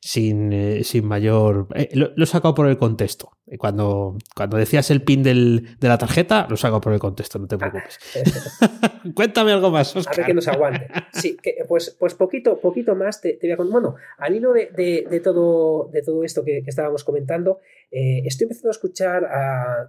[0.00, 1.66] sin, sin mayor...
[1.94, 3.30] Lo, lo, he sacado por el contexto.
[3.56, 7.46] Cuando, cuando decías el pin del, de la tarjeta, lo saco por el contexto, no
[7.46, 7.98] te preocupes.
[9.14, 10.14] Cuéntame algo más, Oscar.
[10.14, 10.86] A ver que nos aguante.
[11.12, 13.72] Sí, pues, pues poquito, poquito más te, voy a contar.
[13.72, 18.72] Bueno, al hilo de, todo, de todo esto que, estábamos comentando, eh, estoy empezando a
[18.72, 19.28] escuchar,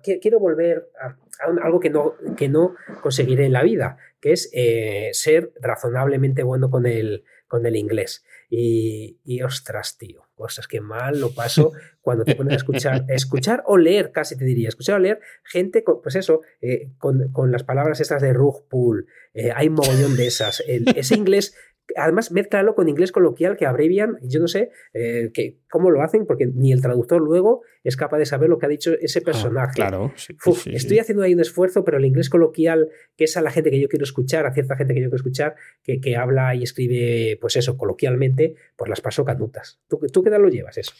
[0.01, 1.17] quiero volver a,
[1.63, 6.69] algo que no, que no conseguiré en la vida, que es eh, ser razonablemente bueno
[6.69, 8.23] con el, con el inglés.
[8.49, 11.71] Y, y ostras, tío, ostras, qué mal lo paso
[12.01, 15.83] cuando te pones a escuchar, escuchar o leer, casi te diría, escuchar o leer gente,
[15.83, 20.15] con, pues eso, eh, con, con, las palabras estas de rug pull, eh, hay mogollón
[20.15, 20.63] de esas.
[20.67, 21.55] ese inglés
[21.95, 26.25] además, mezclalo con inglés coloquial que abrevian, yo no sé eh, que, cómo lo hacen,
[26.25, 29.25] porque ni el traductor luego es capaz de saber lo que ha dicho ese ah,
[29.25, 29.73] personaje.
[29.75, 30.13] claro.
[30.15, 33.79] estoy haciendo ahí un esfuerzo, pero el inglés coloquial, que es a la gente que
[33.79, 37.37] yo quiero escuchar, a cierta gente que yo quiero escuchar, que, que habla y escribe,
[37.39, 39.79] pues eso, coloquialmente, pues las paso canutas.
[39.87, 40.93] ¿Tú, tú qué tal lo llevas eso?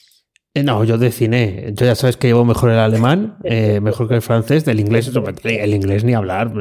[0.60, 1.72] Eh, no, yo de cine.
[1.74, 5.10] Yo ya sabes que llevo mejor el alemán, eh, mejor que el francés, del inglés.
[5.43, 6.52] El inglés ni hablar.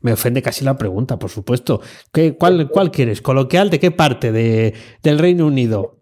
[0.00, 1.80] Me ofende casi la pregunta, por supuesto.
[2.12, 3.22] ¿Qué, cuál, ¿Cuál quieres?
[3.22, 4.32] ¿Coloquial de qué parte?
[4.32, 5.96] ¿De, ¿Del Reino Unido?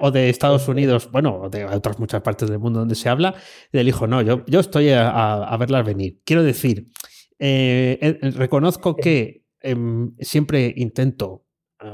[0.00, 1.08] ¿O de Estados Unidos?
[1.12, 3.34] Bueno, de otras muchas partes del mundo donde se habla.
[3.72, 6.20] Del hijo, no, yo, yo estoy a, verlas venir.
[6.24, 6.88] Quiero decir,
[7.38, 11.44] eh, reconozco que em, siempre intento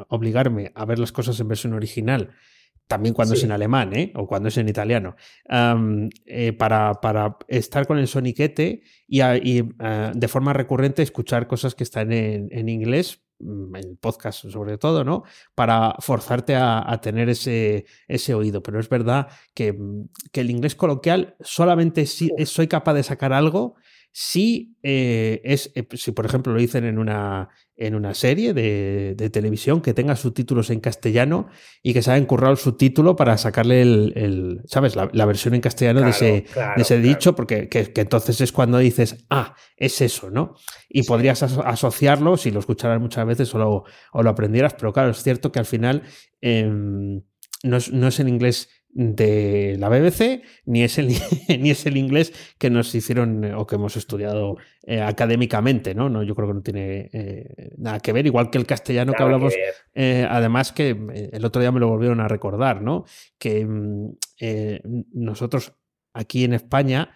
[0.09, 2.31] obligarme a ver las cosas en versión original
[2.89, 4.13] también cuando es en alemán ¿eh?
[4.17, 5.15] o cuando es en italiano,
[6.27, 11.75] eh, para, para, estar con el soniquete y, y ah, de forma recurrente escuchar cosas
[11.75, 15.25] que están en, en, inglés mm, el podcast sobre todo, ¿no?
[15.55, 18.63] Para forzarte a, tener ese, ese, oído.
[18.63, 23.35] Pero es verdad que, mm, que, el inglés coloquial solamente si soy capaz de sacar
[23.35, 23.77] algo
[24.21, 29.15] si eh, es, eh, si por ejemplo lo dicen en una, en una serie de,
[29.33, 31.47] televisión que tenga subtítulos en castellano
[31.85, 34.97] y que se haya encurrado el subtítulo para sacarle el, ¿sabes?
[34.97, 39.55] La, versión en castellano de ese, ese dicho, porque que, entonces es cuando dices, ah,
[39.77, 40.57] es eso, ¿no?
[40.89, 45.11] Y podrías asociarlo, si lo escucharas muchas veces o lo, o lo, aprendieras, pero claro,
[45.11, 46.03] es cierto que al final
[46.41, 47.23] em,
[47.63, 48.69] no, es, no es en inglés
[49.01, 51.07] de la BBC, ni es el,
[51.61, 56.09] ni es el inglés que nos hicieron o que hemos estudiado eh, académicamente, ¿no?
[56.09, 56.25] ¿no?
[56.25, 59.55] Yo creo que no tiene eh, nada que ver, igual que el castellano que hablamos,
[59.95, 63.05] eh, además que el otro día me lo volvieron a recordar, ¿no?
[63.39, 64.17] Que mm,
[65.13, 65.75] nosotros
[66.13, 67.15] aquí en España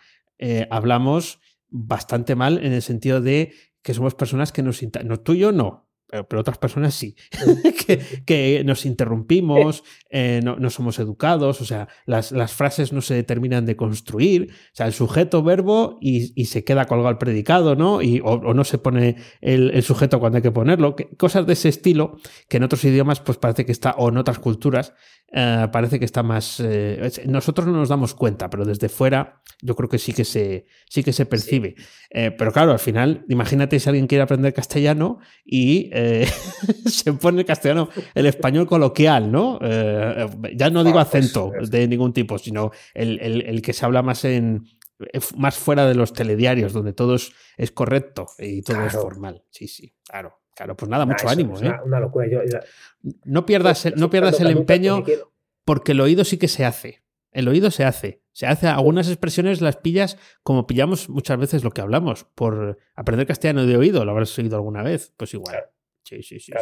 [0.71, 4.81] hablamos bastante mal en el sentido de que somos personas que nos...
[5.05, 5.82] No, tú y yo no,
[6.29, 7.17] pero, otras personas sí,
[8.27, 13.77] que, nos interrumpimos, eh, no, somos educados, o sea, las, frases no se determinan de
[13.77, 18.03] construir, o sea, el sujeto, verbo y, se queda colgado el predicado, ¿no?
[18.03, 22.19] Y, o, no se pone el, sujeto cuando hay que ponerlo, cosas de ese estilo
[22.49, 24.93] que en otros idiomas pues parece que está, o en otras culturas,
[25.33, 26.61] eh, parece que está más...
[26.61, 30.67] Eh, nosotros no nos damos cuenta, pero desde fuera yo creo que sí que se,
[30.89, 31.77] sí que se percibe.
[32.11, 36.27] pero claro, al final, imagínate si alguien quiere aprender castellano y eh,
[36.87, 39.59] se pone castellano, el español coloquial, ¿no?
[39.63, 44.25] Eh, ya no digo pues, acento de ningún tipo, sino el, que se habla más
[44.25, 44.65] en
[45.37, 49.45] más fuera de los telediarios, donde todo es, correcto y todo es formal.
[49.51, 50.42] Sí, sí, claro.
[50.63, 51.59] Claro, pues nada, mucho ánimo.
[51.61, 51.73] ¿eh?
[51.85, 52.29] Una, locura.
[53.25, 55.03] no pierdas, no pierdas el empeño
[55.65, 57.03] porque el oído sí que se hace.
[57.33, 58.23] El oído se hace.
[58.31, 58.69] Se hace.
[58.69, 62.27] Algunas expresiones las pillas como pillamos muchas veces lo que hablamos.
[62.37, 65.13] Por aprender castellano de oído, lo habrás oído alguna vez.
[65.17, 65.65] Pues igual.
[66.05, 66.53] Sí, sí, sí.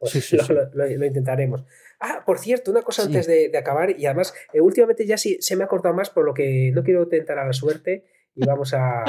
[0.00, 0.32] Pues
[0.74, 1.62] lo, intentaremos.
[2.00, 5.54] Ah, por cierto, una cosa antes de, acabar, y además, eh, últimamente ya sí se
[5.54, 8.74] me ha cortado más, por lo que no quiero tentar a la suerte y vamos
[8.74, 9.04] a,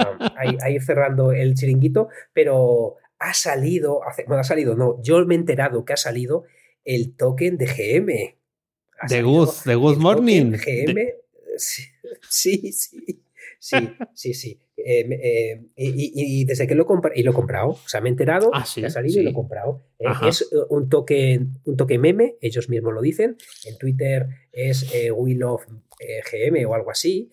[0.70, 5.86] ir cerrando el chiringuito, pero ha salido, bueno, ha salido, no, yo me he enterado
[5.86, 6.43] que ha salido
[6.84, 8.38] el token de GM.
[9.10, 10.51] De Good, de Good Morning.
[10.51, 11.13] GM,
[11.58, 13.23] sí, sí.
[13.60, 13.75] Sí,
[14.13, 14.60] sí, sí.
[14.60, 18.12] Eh, eh, y, desde que lo compré, y lo he comprado, o sea, me he
[18.12, 19.84] enterado, ah, ha salido y lo he comprado.
[20.00, 23.38] Eh, es un toque, un toque meme, ellos mismos lo dicen.
[23.65, 25.65] En Twitter es Will of
[26.32, 27.32] GM o algo así.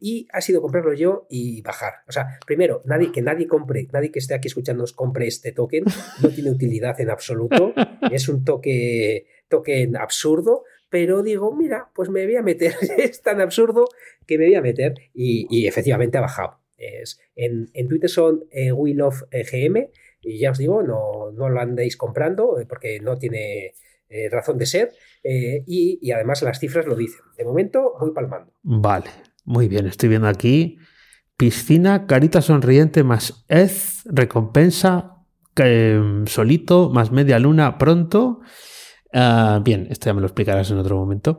[0.00, 1.94] y ha sido comprarlo yo y bajar.
[2.08, 5.84] O sea, primero, nadie, que nadie compre, nadie que esté aquí escuchando compre este token,
[6.22, 7.74] no tiene utilidad en absoluto.
[8.10, 13.40] Es un toque, token absurdo pero digo, mira, pues me voy a meter, es tan
[13.40, 13.86] absurdo
[14.26, 16.60] que me voy a meter y, efectivamente ha bajado.
[16.78, 19.90] Es, en, Twitter son eh, eh
[20.22, 23.74] y ya os digo, no, no lo andéis comprando eh, porque no tiene
[24.08, 27.20] eh, razón de ser y, y, además las cifras lo dicen.
[27.36, 28.52] De momento voy palmando.
[28.62, 29.10] Vale,
[29.44, 30.78] muy bien, estoy viendo aquí
[31.36, 35.24] piscina, carita sonriente más ez, recompensa,
[36.26, 38.40] solito más media luna pronto.
[39.12, 41.38] Ah, bien, esto ya me lo explicarás en otro momento.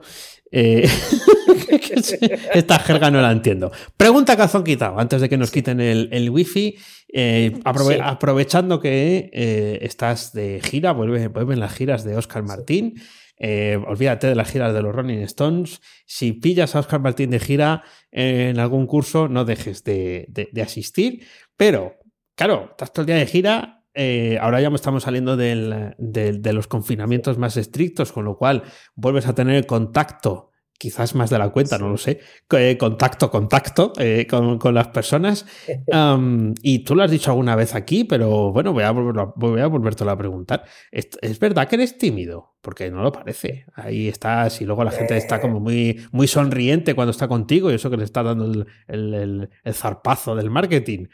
[0.51, 0.87] Eh,
[2.53, 3.71] esta jerga no la entiendo.
[3.95, 6.77] Pregunta calzón quitado, antes de que nos quiten el, wifi.
[7.11, 12.95] Eh, aprovechando que eh, estás de gira, vuelven las giras de Oscar Martín.
[13.39, 15.81] olvídate de las giras de los Rolling Stones.
[16.05, 21.25] Si pillas a Oscar Martín de gira en algún curso, no dejes de, de asistir.
[21.55, 21.95] Pero,
[22.35, 27.37] claro, estás todo el día de gira, eh, ahora ya estamos saliendo de los confinamientos
[27.37, 28.63] más estrictos, con lo cual
[28.95, 30.49] vuelves a tener contacto,
[30.79, 32.21] quizás más de la cuenta, no lo sé,
[32.51, 35.45] eh, contacto, contacto eh, con, las personas.
[36.63, 40.09] y tú lo has dicho alguna vez aquí, pero bueno, voy a, voy a volverte
[40.09, 40.63] a preguntar.
[40.89, 42.55] ¿Es, verdad que eres tímido?
[42.61, 43.65] Porque no lo parece.
[43.75, 47.75] Ahí estás y luego la gente está como muy, muy sonriente cuando está contigo y
[47.75, 51.07] eso que le está dando el, el zarpazo del marketing.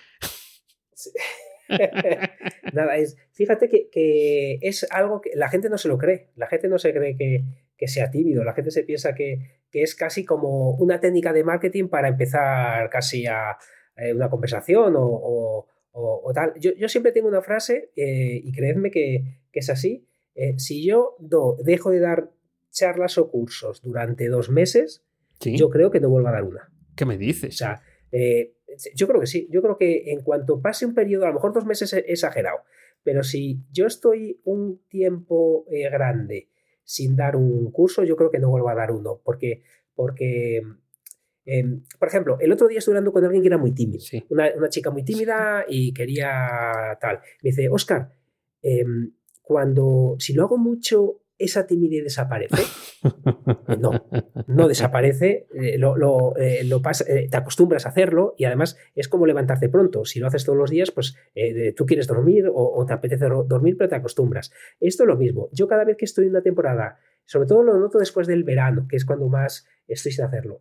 [0.94, 1.10] Sí.
[2.74, 6.68] Nada, es, fíjate que, es algo que la gente no se lo cree, la gente
[6.68, 11.02] no se cree que, sea tímido, la gente se piensa que, es casi como una
[11.02, 13.58] técnica de marketing para empezar casi a
[13.98, 15.68] eh, una conversación o,
[16.34, 16.54] tal.
[16.60, 21.16] Yo, siempre tengo una frase, eh, y creedme que, es así, eh, si yo
[21.64, 22.32] dejo de dar
[22.72, 25.04] charlas o cursos durante dos meses,
[25.42, 26.72] yo creo que no vuelvo a dar una.
[26.96, 27.56] ¿Qué me dices?
[27.56, 27.82] O sea,
[28.96, 29.48] yo creo que sí.
[29.52, 32.60] Yo creo que en cuanto pase un periodo, a lo mejor dos meses es exagerado,
[33.04, 36.50] pero si yo estoy un tiempo eh, grande
[36.84, 39.64] sin dar un curso, yo creo que no vuelvo a dar uno, porque,
[39.96, 40.62] porque
[41.46, 44.70] em, por ejemplo, el otro día estuve hablando con alguien que era muy tímido, una,
[44.70, 47.20] chica muy tímida y quería tal.
[47.42, 48.12] Me dice, Oscar,
[48.62, 52.64] em, cuando, si lo hago mucho, esa timidez desaparece.
[53.80, 53.92] No,
[54.48, 59.08] no desaparece, eh, lo, lo, eh, lo eh, te acostumbras a hacerlo y además es
[59.08, 60.06] como levantarte pronto.
[60.06, 61.16] Si lo haces todos los días, pues
[61.76, 64.52] tú quieres dormir o, te apetece dormir, pero te acostumbras.
[64.80, 65.50] Esto es lo mismo.
[65.52, 68.88] Yo cada vez que estoy en una temporada, sobre todo lo noto después del verano,
[68.90, 70.60] que es cuando más estoy sin hacerlo,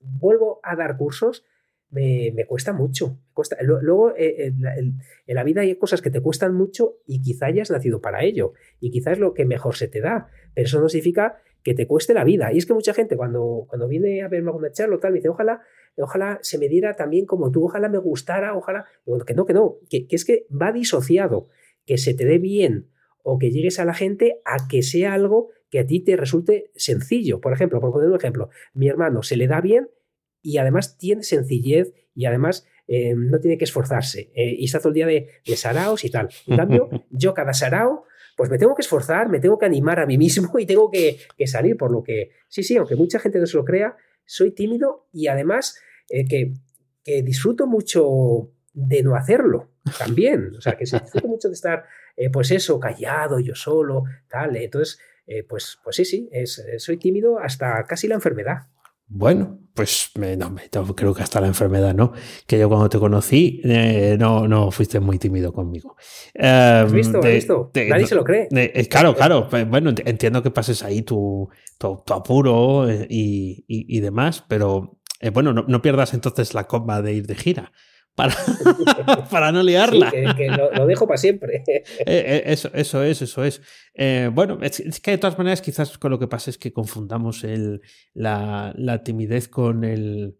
[0.00, 1.44] vuelvo a dar cursos
[1.92, 3.18] me, cuesta mucho.
[3.34, 3.56] cuesta.
[3.60, 8.00] Luego, eh, en, la, vida hay cosas que te cuestan mucho y quizá hayas nacido
[8.00, 8.54] para ello.
[8.80, 10.28] Y quizás es lo que mejor se te da.
[10.54, 12.52] Pero eso no significa que te cueste la vida.
[12.52, 15.18] Y es que mucha gente cuando, cuando viene a verme alguna charla o tal, me
[15.18, 15.60] dice, ojalá,
[15.98, 18.86] ojalá se me diera también como tú, ojalá me gustara, ojalá.
[19.26, 21.48] que no, que no, que, que es que va disociado.
[21.84, 22.88] Que se te dé bien
[23.22, 26.70] o que llegues a la gente a que sea algo que a ti te resulte
[26.74, 27.40] sencillo.
[27.40, 29.88] Por ejemplo, por poner un ejemplo, mi hermano se le da bien
[30.42, 34.88] y además tiene sencillez y además eh, no tiene que esforzarse eh, y está todo
[34.88, 36.28] el día de, de saraos y tal.
[36.46, 38.04] En cambio, yo cada sarao,
[38.36, 41.18] pues me tengo que esforzar, me tengo que animar a mí mismo y tengo que,
[41.46, 45.06] salir, por lo que, sí, sí, aunque mucha gente no se lo crea, soy tímido
[45.12, 45.78] y además
[46.08, 46.54] eh, que,
[47.04, 50.54] que, disfruto mucho de no hacerlo también.
[50.56, 51.84] O sea, que disfruto mucho de estar,
[52.32, 54.56] pues eso, callado, yo solo, tal.
[54.56, 54.98] Entonces,
[55.48, 58.68] pues, pues sí, sí, es, soy tímido hasta casi la enfermedad.
[59.14, 60.62] Bueno, pues me, no, me,
[60.94, 62.12] creo que hasta la enfermedad, ¿no?
[62.46, 65.96] Que yo cuando te conocí eh, no, no fuiste muy tímido conmigo.
[66.38, 67.18] ¿Has em, visto?
[67.18, 67.70] ¿Has visto?
[67.74, 68.48] Nadie se lo cree.
[68.50, 69.48] Eh, claro, claro.
[69.48, 71.48] Pues, bueno, entiendo que pases ahí tu,
[71.78, 74.98] tu, apuro eh, y, y, demás, pero
[75.32, 77.72] bueno, no, no, pierdas entonces la coma de ir de gira
[78.14, 78.34] para,
[79.30, 80.10] para no liarla.
[80.10, 81.62] que, lo, dejo para siempre.
[82.04, 83.60] Eh, eh, eso, eso es, eso es.
[83.94, 87.44] Eh, bueno, es, que de todas maneras quizás con lo que pasa es que confundamos
[87.44, 87.80] el,
[88.14, 90.36] la, la timidez con el...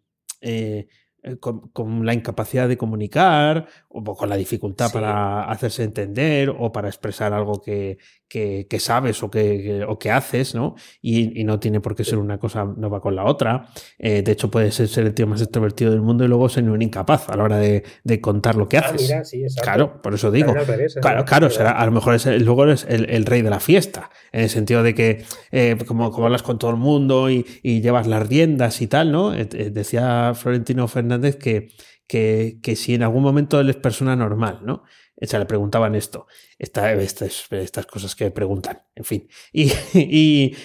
[1.40, 7.32] con, la incapacidad de comunicar o con la dificultad para hacerse entender o para expresar
[7.32, 7.98] algo que,
[8.28, 10.74] que, sabes o que, o que haces, ¿no?
[11.00, 13.68] Y, no tiene por qué ser una cosa, no va con la otra.
[13.98, 16.80] Eh, de hecho, puedes ser, el tío más extrovertido del mundo y luego ser un
[16.80, 17.82] incapaz a la hora de,
[18.20, 19.56] contar lo que ah, haces.
[19.62, 20.54] claro, por eso digo.
[21.00, 24.42] claro, claro, será, a lo mejor es, luego eres el, rey de la fiesta, en
[24.42, 28.28] el sentido de que eh, como, como hablas con todo el mundo y, llevas las
[28.28, 29.34] riendas y tal, ¿no?
[29.34, 31.68] Eh, decía Florentino Fernández que,
[32.06, 34.84] que, que si en algún momento él es persona normal, ¿no?
[35.22, 36.26] O sea, le preguntaban esto,
[36.58, 39.28] estas, estas cosas que preguntan, en fin.
[39.52, 39.70] Y,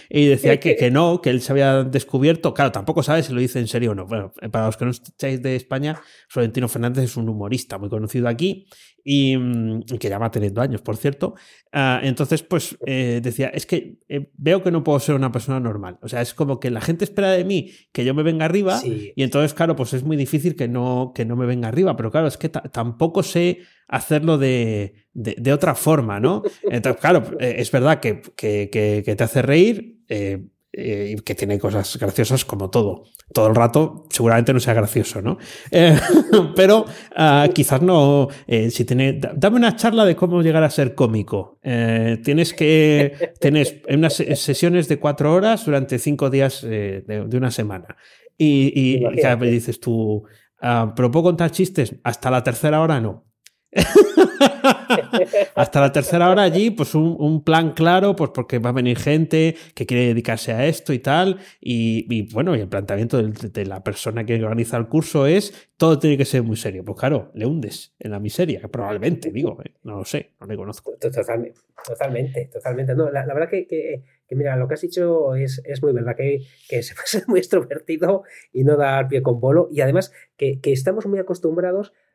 [0.10, 3.40] y, decía que, que, no, que él se había descubierto, claro, tampoco sabe si lo
[3.40, 4.08] dice en serio o no.
[4.08, 8.28] Bueno, para los que no estáis de España, Florentino Fernández es un humorista muy conocido
[8.28, 8.68] aquí
[9.04, 11.36] y, mm, que ya va teniendo años, por cierto.
[11.72, 15.60] Ah, entonces, pues eh, decía, es que eh, veo que no puedo ser una persona
[15.60, 15.98] normal.
[16.02, 18.82] O sea, es como que la gente espera de mí que yo me venga arriba
[18.84, 21.96] y entonces, claro, pues es muy difícil que no, que no me venga arriba.
[21.96, 26.44] Pero claro, es que tampoco sé hacerlo de, de, otra forma, ¿no?
[26.64, 31.36] Entonces, claro, eh, es verdad que, que, que, te hace reír eh, eh, y que
[31.36, 33.06] tiene cosas graciosas como todo.
[33.34, 35.38] Todo el rato seguramente no sea gracioso, ¿no?
[36.56, 36.86] pero
[37.16, 41.60] ah, quizás no, si tiene, dame una charla de cómo llegar a ser cómico.
[41.62, 47.98] tienes que, tienes unas sesiones de cuatro horas durante cinco días de, una semana.
[48.38, 50.24] Y, y, y dices tú,
[50.62, 53.27] ah, pero puedo contar chistes hasta la tercera hora, no.
[55.56, 59.56] Hasta la tercera hora allí, pues un, plan claro, pues porque va a venir gente
[59.76, 61.40] que quiere dedicarse a esto y tal.
[61.60, 66.18] Y, bueno, y el planteamiento de, la persona que organiza el curso es todo tiene
[66.18, 66.84] que ser muy serio.
[66.86, 69.74] Pues claro, le hundes en la miseria, probablemente, digo, ¿eh?
[69.84, 70.94] no lo sé, no le conozco.
[71.00, 72.96] Totalmente, totalmente, totalmente.
[72.96, 76.40] No, la, verdad que, mira, lo que has dicho es, es muy verdad, que,
[76.70, 79.68] que se puede ser muy extrovertido y no dar pie con bolo.
[79.72, 82.07] Y además que, que estamos muy acostumbrados a,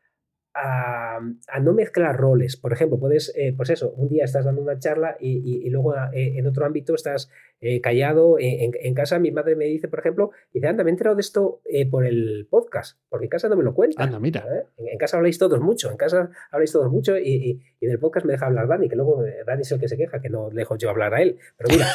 [0.55, 2.57] no mezclar roles.
[2.57, 6.39] Por ejemplo, puedes, eh, pues eso, un día estás dando una charla y, luego eh,
[6.39, 7.31] en otro ámbito estás
[7.61, 8.37] eh, callado.
[8.39, 11.61] En, casa mi madre me dice, por ejemplo, dice, anda, me he enterado de esto
[11.91, 14.03] por el podcast, porque en casa no me lo cuenta.
[14.03, 14.45] Anda, mira.
[14.79, 18.33] En, casa habláis todos mucho, en casa habláis todos mucho y, en el podcast me
[18.33, 20.91] deja hablar Dani, que luego Dani es el que se queja, que no dejo yo
[20.91, 21.39] hablar a él.
[21.57, 21.87] Pero mira.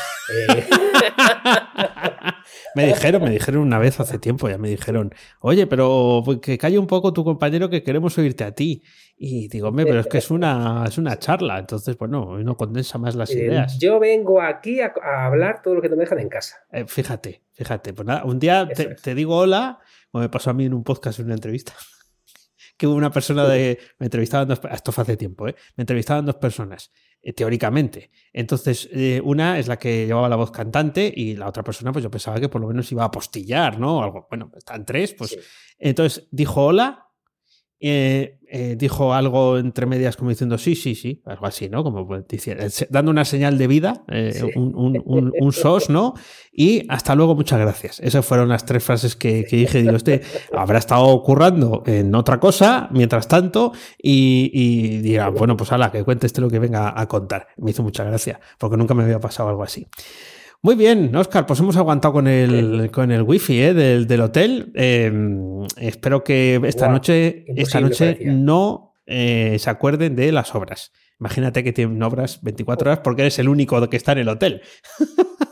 [2.75, 6.57] me dijeron, me dijeron una vez hace tiempo, ya me dijeron, oye, pero pues, que
[6.57, 8.83] calle un poco tu compañero que queremos oírte a ti.
[9.19, 12.99] Y digo, hombre, pero es que es una, es una charla, entonces, bueno, uno condensa
[12.99, 13.79] más las eh, ideas.
[13.79, 14.93] Yo vengo aquí a,
[15.25, 16.57] hablar todo lo que no me dejan en casa.
[16.71, 17.93] Eh, fíjate, fíjate.
[17.93, 19.79] Pues nada, un día te, digo hola,
[20.11, 21.73] como me pasó a mí en un podcast, en una entrevista,
[22.77, 23.79] que hubo una persona de.
[23.97, 24.61] Me entrevistaban dos.
[24.71, 25.55] Esto fue hace tiempo, ¿eh?
[25.75, 26.91] Me entrevistaban dos personas,
[27.36, 28.11] teóricamente.
[28.34, 28.89] Entonces,
[29.23, 32.39] una es la que llevaba la voz cantante y la otra persona, pues yo pensaba
[32.39, 34.03] que por lo menos iba a postillar, ¿no?
[34.03, 34.28] Algo.
[34.30, 35.38] Bueno, están tres, pues.
[35.78, 37.06] Entonces dijo hola
[37.80, 41.84] eh, eh, dijo algo entre medias como diciendo sí, sí, sí, algo así, ¿no?
[41.84, 42.25] Como pues,
[42.89, 46.13] dando una señal de vida, eh, un, sos, ¿no?
[46.51, 47.99] Y hasta luego, muchas gracias.
[47.99, 49.82] Esas fueron las tres frases que, dije.
[49.82, 50.21] Digo, este
[50.55, 56.25] habrá estado currando en otra cosa mientras tanto y, dirá, bueno, pues ala, que cuente
[56.25, 57.49] este lo que venga a contar.
[57.57, 59.88] Me hizo mucha gracia, porque nunca me había pasado algo así.
[60.63, 63.73] Muy bien, Oscar, pues hemos aguantado con el, con el wifi ¿eh?
[63.73, 64.71] del, hotel.
[64.75, 70.91] Em, espero que esta noche, esta noche no eh, se acuerden de las obras.
[71.19, 74.61] Imagínate que tienen obras 24 horas porque eres el único que está en el hotel.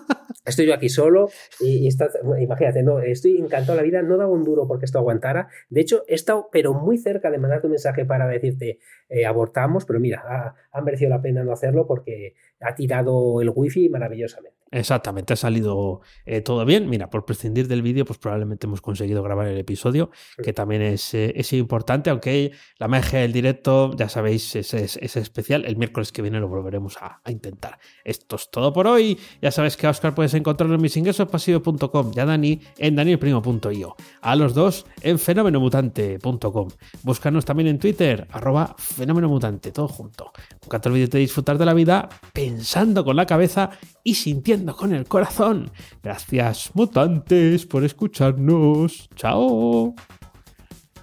[0.46, 1.30] Estoy yo aquí solo
[1.60, 2.08] y, está,
[2.40, 5.48] imagínate, no, estoy encantado de la vida, no daba un duro porque esto aguantara.
[5.70, 8.78] De hecho, he estado pero muy cerca de mandarte un mensaje para decirte
[9.10, 13.52] eh, abortamos, pero mira, ha, ha, merecido la pena no hacerlo porque ha tirado el
[13.56, 14.55] wifi maravillosamente.
[14.72, 16.90] Exactamente, ha salido eh, todo bien.
[16.90, 20.10] Mira, por prescindir del vídeo, pues probablemente hemos conseguido grabar el episodio,
[20.44, 24.98] que también es, eh, es importante, aunque la magia del directo, ya sabéis, es, es,
[25.16, 25.66] especial.
[25.66, 27.80] El miércoles que viene lo volveremos a, intentar.
[28.04, 29.20] Esto es todo por hoy.
[29.42, 33.96] Ya sabes que a Oscar puedes encontrarlo en misingresospasivo.com y a Dani en danielprimo.io.
[34.22, 36.70] A los dos en fenomenomutante.com.
[37.04, 40.32] Búscanos también en Twitter, arroba fenomenomutante, todo junto.
[40.66, 43.70] Nunca te olvides de disfrutar de la vida pensando con la cabeza
[44.04, 45.70] y sintiendo con el corazón.
[46.02, 49.08] Gracias, mutantes, por escucharnos.
[49.16, 49.94] Chao.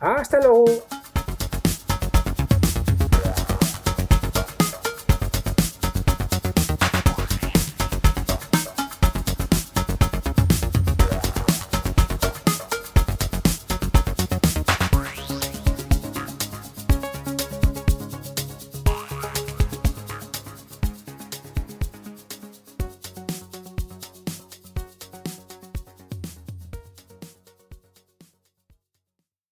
[0.01, 0.65] Hasta luego.